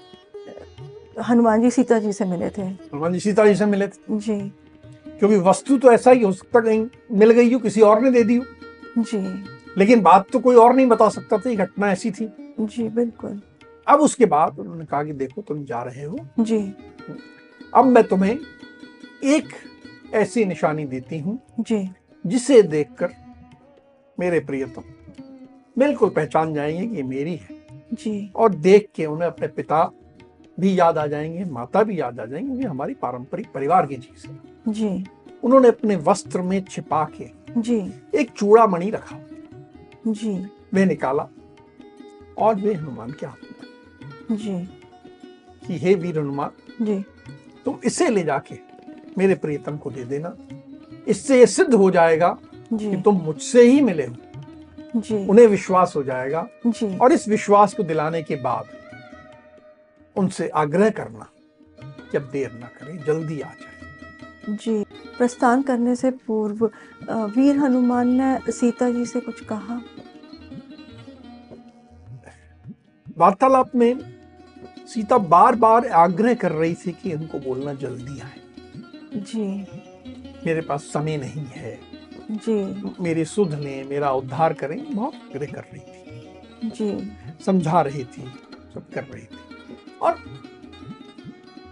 हनुमान 1.28 1.62
जी 1.62 1.70
सीता 1.70 1.98
जी 1.98 2.12
से 2.12 2.24
मिले 2.24 2.48
थे। 2.50 2.62
हनुमान 2.62 3.12
जी 3.12 3.20
सीता 3.20 3.46
जी 3.46 3.54
से 3.54 3.66
मिले 3.66 3.86
थे। 3.88 4.18
जी। 4.18 4.38
क्योंकि 5.18 5.36
वस्तु 5.36 5.78
तो 5.78 5.92
ऐसा 5.92 6.10
ही 6.10 6.22
हो 6.22 6.32
सकता 6.32 6.60
कहीं 6.60 6.86
मिल 7.12 7.30
गई 7.30 7.52
हो 7.52 7.58
किसी 7.58 7.80
और 7.80 8.02
ने 8.02 8.10
दे 8.10 8.24
दी 8.24 8.36
हो। 8.36 8.44
जी। 8.98 9.44
लेकिन 9.78 10.00
बात 10.00 10.30
तो 10.32 10.40
कोई 10.40 10.56
और 10.56 10.74
नहीं 10.74 10.86
बता 10.86 11.08
सकता 11.08 11.38
था 11.38 11.54
घटना 11.54 11.92
ऐसी 11.92 12.10
थी। 12.10 12.28
जी 12.60 12.88
बिल्कुल। 12.88 13.40
अब 13.88 14.00
उसके 14.00 14.26
बाद 14.26 14.58
उन्होंने 14.58 14.84
कहा 14.84 15.02
कि 15.04 15.12
देखो 15.12 15.42
तुम 15.42 15.64
जा 15.64 15.82
रहे 15.82 16.04
हो। 16.04 16.18
जी। 16.40 16.74
अब 17.74 17.84
मैं 17.84 18.04
तुम्हें 18.04 18.38
एक 19.24 19.48
ऐसी 20.14 20.44
निशानी 20.44 20.84
देती 20.84 21.18
हूँ 21.18 21.38
जी। 21.60 21.88
जिसे 22.26 22.62
देखकर 22.62 23.10
मेरे 24.20 24.40
प्रियतम 24.40 24.82
बिल्कुल 25.78 26.10
पहचान 26.10 26.54
जाएँगे 26.54 26.86
कि 26.86 26.96
ये 26.96 27.02
मेरी 27.02 27.36
है। 27.36 27.48
जी। 27.94 28.32
और 28.36 28.54
देख 28.54 28.88
के 28.94 29.06
उन्हें 29.06 29.28
अपने 29.28 29.46
पिता 29.46 29.92
भी 30.60 30.80
याद 30.80 30.98
आ 30.98 31.06
जाएँगे 31.06 31.44
माता 31.44 31.82
भी 31.82 32.00
याद 32.00 32.20
आ 32.20 32.24
जाएँगे 32.24 32.62
ये 32.62 32.68
हमारी 32.68 32.94
पारंपरिक 32.94 33.52
परिवार 33.54 33.86
की 33.86 33.96
चीज़ 33.96 34.26
है। 34.26 34.38
जी। 34.68 35.06
उन्होंने 35.44 35.68
अपने 35.68 35.96
वस्त्र 35.96 36.42
में 36.42 36.64
छिपा 36.64 37.04
के 37.04 37.26
जी। 37.60 37.92
एक 38.14 38.30
चूड़ा 38.30 38.66
मणि 38.66 38.90
रखा। 38.90 39.18
जी। 40.06 40.46
वे 40.72 40.84
निकाला 40.84 41.28
और 42.38 42.54
वे 42.54 42.74
हनुमान 42.74 43.10
के 43.10 43.26
हाथ 43.26 43.46
में 44.30 44.36
जी। 44.36 44.68
कि 45.66 45.78
हे 45.78 45.94
वीर 45.94 46.18
हनुमान 46.18 46.84
जी। 46.84 47.04
तुम 47.64 47.78
इसे 47.84 48.08
ले 48.08 48.22
जाके 48.22 48.54
मेरे 49.18 49.34
प्रियतम 49.34 49.76
को 49.76 49.90
दे 49.90 50.04
देना। 50.04 50.36
इससे 51.08 51.38
ये 51.38 51.46
सिद्ध 51.46 51.74
हो 51.74 51.90
जाएगा 51.90 52.38
जी। 52.72 52.90
कि 52.90 52.96
तुम 52.96 53.16
मुझसे 53.16 53.62
ही 53.62 53.80
मिले 53.80 54.06
हो। 54.06 54.14
जी। 54.96 55.26
उन्हें 55.28 55.46
विश्वास 55.46 55.92
हो 55.96 56.02
जाएगा 56.02 56.46
जी। 56.66 56.96
और 56.98 57.12
इस 57.12 57.28
विश्वास 57.28 57.74
को 57.74 57.82
दिलाने 57.82 58.22
के 58.22 58.36
बाद 58.36 58.68
उनसे 60.16 60.48
आग्रह 60.48 60.90
करना 60.90 61.28
जब 62.12 62.30
देर 62.30 62.52
ना 62.52 62.66
करें 62.78 62.98
जल्दी 63.04 63.40
आ 63.40 63.48
जाए। 63.48 64.56
जी 64.56 64.84
प्रस्थान 65.18 65.62
करने 65.62 65.94
से 65.96 66.10
पूर्व 66.26 66.64
वीर 67.10 67.56
हनुमान 67.56 68.08
ने 68.20 68.52
सीता 68.52 68.90
जी 68.90 69.04
से 69.06 69.20
कुछ 69.20 69.40
कहा? 69.44 69.80
वार्तालाप 73.18 73.74
में 73.74 74.18
सीता 74.88 75.18
बार 75.18 75.54
बार 75.54 75.86
आग्रह 75.86 76.34
कर 76.34 76.52
रही 76.52 76.74
थी 76.74 76.92
कि 76.92 77.12
उनको 77.14 77.38
बोलना 77.38 77.72
जल्दी 77.74 78.20
आए। 78.20 78.40
जी। 79.14 79.46
मेरे 80.46 80.60
पास 80.60 80.82
समय 80.82 81.16
नहीं 81.16 81.46
है। 81.46 81.78
जी। 82.30 82.92
मेरी 83.00 83.24
सुध 83.24 83.54
लें 83.54 83.84
मेरा 83.84 84.12
उद्धार 84.12 84.52
करें 84.52 84.94
बहुत 84.94 85.14
आग्रह 85.14 85.46
कर 85.46 85.64
रही 85.72 85.80
थी। 85.80 86.70
जी। 86.70 87.12
समझा 87.44 87.80
रही 87.82 88.04
थी 88.04 88.22
सब 88.74 88.90
कर 88.94 89.04
रही 89.04 89.22
थी। 89.22 89.38
और 90.02 90.18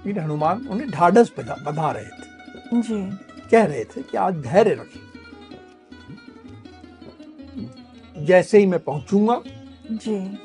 वीर 0.04 0.18
हनुमान 0.18 0.66
उन्हें 0.68 0.90
ढाढ़स 0.90 1.32
बधा 1.38 1.54
बधा 1.54 1.90
रहे 1.90 2.04
थे। 2.04 2.82
जी। 2.82 3.16
कह 3.50 3.64
रहे 3.64 3.84
थे 3.84 4.02
कि 4.02 4.16
आज 4.16 4.34
धैर्य 4.34 4.74
रखें। 4.74 5.06
जैसे 8.24 8.58
ही 8.58 8.66
मैं 8.66 8.80
पहुंचूँगा 8.80 9.42
जी। 9.92 10.38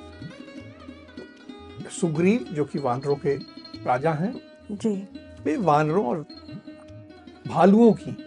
सुग्रीव 2.02 2.40
जो 2.52 2.66
कि 2.66 2.80
वानरों 2.80 3.16
के 3.16 3.36
राजा 3.84 4.12
हैं 4.12 4.34
जी। 4.72 5.08
वे 5.44 5.58
वानरों 5.58 6.06
और 6.06 6.26
भालुओं 7.48 7.94
की 7.94 8.18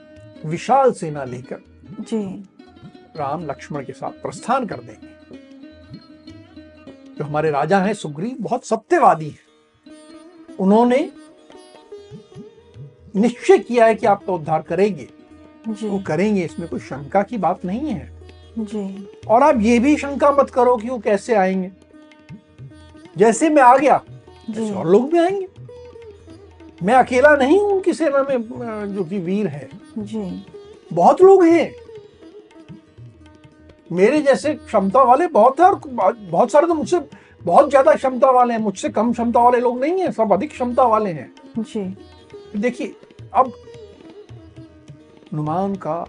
विशाल 0.49 0.93
सेना 0.93 1.25
लेकर 1.25 1.74
जी। 2.09 2.45
राम 3.17 3.47
लक्ष्मण 3.47 3.85
के 3.85 3.93
साथ 3.93 4.11
प्रस्थान 4.11 4.67
कर 4.67 4.77
देंगे। 4.77 5.13
जो 7.19 7.25
हमारे 7.25 7.51
राजा 7.51 7.79
हैं 7.81 7.95
सुग्रीव 7.95 8.37
बहुत 8.41 8.67
सत्यवादी 8.67 9.29
हैं। 9.29 10.57
उन्होंने 10.61 11.13
निश्चय 13.17 13.59
किया 13.59 13.87
है 13.87 13.95
कि 13.95 14.07
आपका 14.07 14.33
उद्धार 14.33 14.63
करेंगे। 14.63 15.09
जी। 15.69 15.89
वो 15.89 15.99
करेंगे 15.99 16.45
इसमें 16.45 16.69
कोई 16.69 16.81
शंका 16.81 17.23
की 17.23 17.39
बात 17.39 17.65
नहीं 17.65 17.91
है। 17.91 18.13
जी। 18.59 19.09
और 19.29 19.43
आप 19.43 19.61
ये 19.61 19.79
भी 19.79 19.97
शंका 19.97 20.33
मत 20.33 20.51
करो 20.51 20.77
कि 20.77 20.89
वो 20.89 20.99
कैसे 20.99 21.35
आएँगे। 21.35 21.71
जैसे 23.17 23.49
मैं 23.49 23.63
आ 23.63 23.77
गया 23.77 24.03
जी। 24.51 24.63
ऐसे 24.63 24.75
और 24.75 24.87
लोग 24.87 25.11
भी 25.11 25.19
आएँगे। 25.19 25.49
मैं 26.83 26.95
अकेला 26.95 27.37
नहीं 27.37 27.61
हूँ 27.61 27.73
उनकी 27.73 27.93
सेना 27.95 28.23
में 28.23 28.43
जो 28.95 29.05
कि 29.05 29.19
वीर 29.19 29.47
है। 29.47 29.69
जी। 29.99 30.47
बहुत 30.93 31.23
लोग 31.23 31.45
हैं। 31.45 31.84
मेरे 33.95 34.21
जैसे 34.23 34.55
क्षमता 34.55 35.03
वाले 35.03 35.27
बहुत 35.29 35.61
है 35.61 35.67
और 35.67 36.17
बहुत 36.21 36.51
सारे 36.51 36.67
तो 36.67 36.75
मुझसे 36.75 37.01
बहुत 37.43 37.69
ज़्यादा 37.71 37.95
क्षमता 37.95 38.31
वाले 38.31 38.55
हैं 38.55 38.61
मुझसे 38.61 38.89
कम 38.89 39.13
क्षमता 39.13 39.41
वाले 39.41 39.61
लोग 39.61 39.81
नहीं 39.81 40.01
है 40.01 40.11
सब 40.13 40.33
अधिक 40.33 40.51
क्षमता 40.51 40.85
वाले 40.85 41.11
हैं। 41.11 41.33
जी। 41.59 41.85
देखिए 42.57 42.95
अब 43.35 43.53
हनुमान 45.33 45.75
का 45.77 46.05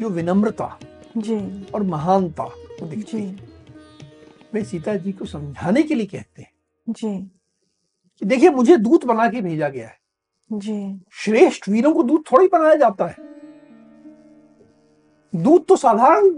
जो 0.00 0.08
विनम्रता 0.08 0.78
जी। 1.16 1.36
और 1.74 1.82
महानता 1.82 2.44
वो 2.44 2.86
दिखती 2.86 3.18
है 3.18 3.52
वे 4.54 4.62
सीता 4.64 4.94
जी 4.96 5.12
को 5.12 5.24
समझाने 5.26 5.82
के 5.82 5.94
लिए 5.94 6.06
कहते 6.06 6.42
हैं। 6.42 6.50
जी। 6.86 7.18
कि 8.22 8.26
देखिए 8.26 8.50
मुझे 8.50 8.76
दूत 8.76 9.04
बना 9.04 9.28
के 9.28 9.40
भेजा 9.40 9.68
गया 9.68 9.86
है। 9.86 9.98
जी। 10.50 11.00
श्रेष्ठ 11.14 11.68
वीरों 11.68 11.92
को 11.92 12.02
दूत 12.02 12.24
थोड़ी 12.32 12.48
बनाया 12.48 12.74
जाता 12.76 13.06
है। 13.06 13.16
दूत 15.32 15.66
तो 15.68 15.76
साधारण 15.76 16.28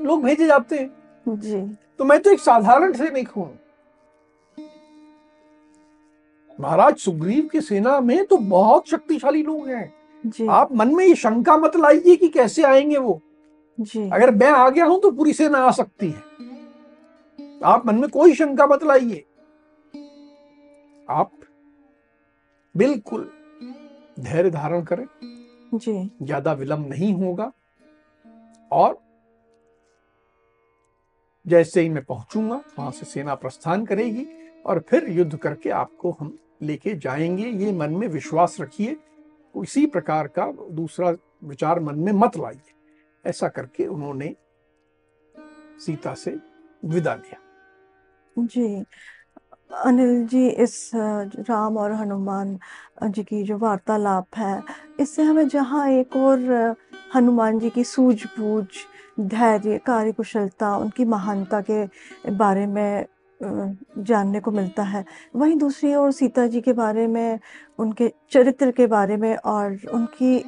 लोग 0.00 0.22
भेजे 0.24 0.46
जाते 0.46 0.76
हैं। 0.76 1.36
जी। 1.36 1.60
तो 1.98 2.04
मैं 2.04 2.20
तो 2.22 2.30
एक 2.30 2.40
साधारण 2.40 2.92
सैनिक 2.92 3.28
हूँ। 3.28 3.58
महाराज 6.58 6.96
सुग्रीव 6.96 7.48
की 7.52 7.60
सेना 7.60 8.00
में 8.00 8.24
तो 8.26 8.36
बहुत 8.36 8.88
शक्तिशाली 8.88 9.42
लोग 9.42 9.68
हैं। 9.68 9.94
जी। 10.26 10.46
आप 10.46 10.72
मन 10.72 10.94
में 10.94 11.04
ये 11.04 11.14
शंका 11.14 11.56
मत 11.56 11.76
लाइए 11.76 12.16
कि 12.16 12.28
कैसे 12.28 12.62
आएँगे 12.62 12.96
वो। 12.96 13.20
जी। 13.78 14.08
अगर 14.10 14.30
मैं 14.30 14.50
आ 14.50 14.68
गया 14.68 14.84
हूँ 14.84 15.00
तो 15.00 15.10
पूरी 15.10 15.32
सेना 15.32 15.58
आ 15.58 15.70
सकती 15.70 16.10
है। 16.10 16.24
आप 17.64 17.86
मन 17.86 17.94
में 17.94 18.08
कोई 18.10 18.34
शंका 18.34 18.66
मत 18.66 18.84
लाइए। 18.84 19.24
आप 21.08 21.30
बिल्कुल 22.74 23.30
धैर्य 24.20 24.50
धारण 24.50 24.82
करें। 24.82 25.06
जी। 25.74 26.10
ज़्यादा 26.22 26.52
विलंब 26.52 26.88
नहीं 26.88 27.12
होगा। 27.14 27.50
और 28.70 28.98
जैसे 31.48 31.80
ही 31.80 31.88
मैं 31.88 32.04
पहुंचूँगा, 32.04 32.62
वहाँ 32.78 32.90
से 32.90 33.06
सेना 33.06 33.34
प्रस्थान 33.34 33.86
करेगी 33.86 34.26
और 34.66 34.84
फिर 34.88 35.10
युद्ध 35.10 35.36
करके 35.36 35.70
आपको 35.70 36.16
हम 36.20 36.38
लेके 36.62 36.94
जाएँगे। 36.94 37.44
ये 37.44 37.72
मन 37.72 37.90
में 37.90 38.08
विश्वास 38.08 38.56
रखिए 38.60 38.96
इसी 39.62 39.86
प्रकार 39.86 40.26
का 40.26 40.46
दूसरा 40.70 41.14
विचार 41.44 41.80
मन 41.80 41.94
में 41.94 42.12
मत 42.12 42.36
लाइए। 42.36 42.74
ऐसा 43.26 43.48
करके 43.48 43.86
उन्होंने 43.86 44.34
सीता 45.80 46.14
से 46.14 46.38
विदा 46.84 47.14
लिया। 47.14 47.40
जी, 48.38 48.84
अनिल 49.84 50.26
जी, 50.26 50.48
इस, 50.48 50.90
राम 51.48 51.76
और 51.76 51.92
हनुमान 51.92 52.58
जी 53.04 53.24
की 53.24 53.42
जो 53.42 53.58
वार्तालाप 53.58 54.26
है, 54.36 54.62
इससे 55.00 55.22
हमें 55.22 55.48
जहाँ 55.48 55.88
एक 55.90 56.16
और, 56.16 56.74
हनुमान 57.14 57.58
जी 57.58 57.70
की 57.70 57.84
सूझबूझ 57.84 58.66
धैर्य, 59.20 59.78
कार्यकुशलता, 59.78 60.76
उनकी 60.76 61.04
महानता 61.04 61.60
के 61.70 61.86
बारे 62.30 62.66
में 62.66 63.06
जानने 63.98 64.40
को 64.40 64.50
मिलता 64.50 64.82
है। 64.82 65.04
वहीं 65.36 65.56
दूसरी 65.56 65.94
ओर 65.94 66.12
सीता 66.12 66.46
जी 66.46 66.60
के 66.60 66.72
बारे 66.72 67.06
में, 67.06 67.38
उनके 67.78 68.12
चरित्र 68.30 68.70
के 68.70 68.86
बारे 68.86 69.16
में 69.16 69.36
और 69.36 69.78
उनकी 69.94 70.44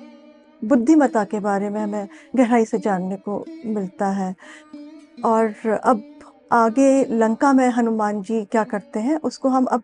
बुद्धिमता 0.64 1.24
के 1.24 1.40
बारे 1.40 1.70
में 1.70 1.81
हमें 1.81 2.09
गहराई 2.37 2.64
से 2.64 2.78
जानने 2.78 3.16
को 3.16 3.44
मिलता 3.66 4.07
है। 4.07 4.37
और 5.24 5.54
अब 5.85 6.02
आगे 6.52 7.04
लंका 7.04 7.52
में 7.52 7.68
हनुमान 7.68 8.22
जी 8.22 8.44
क्या 8.44 8.64
करते 8.64 9.00
हैं, 9.00 9.16
उसको 9.16 9.48
हम 9.48 9.64
अब 9.64 9.83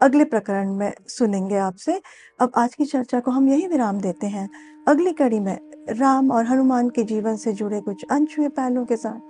अगले 0.00 0.24
प्रकरण 0.24 0.74
में 0.74 0.92
सुनेंगे 1.08 1.56
आपसे। 1.56 2.02
अब 2.40 2.52
आज 2.56 2.74
की 2.74 2.84
चर्चा 2.84 3.20
को 3.20 3.30
हम 3.30 3.48
यही 3.48 3.66
विराम 3.66 4.00
देते 4.00 4.26
हैं। 4.26 4.50
अगली 4.88 5.12
कड़ी 5.12 5.40
में 5.40 5.71
राम 5.88 6.30
और 6.30 6.44
हनुमान 6.44 6.90
के 6.90 7.02
जीवन 7.02 7.36
से 7.36 7.52
जुड़े 7.52 7.80
कुछ 7.80 8.04
अनछुए 8.10 8.48
पहलुओं 8.48 8.84
के 8.84 8.96
साथ 8.96 9.20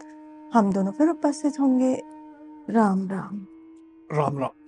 हम 0.55 0.73
दोनों 0.73 0.93
फिर 0.93 1.09
उपस्थित 1.09 1.61
होंगे। 1.61 2.03
राम 2.71 3.09
राम। 3.09 3.47
राम 4.13 4.39
राम। 4.39 4.62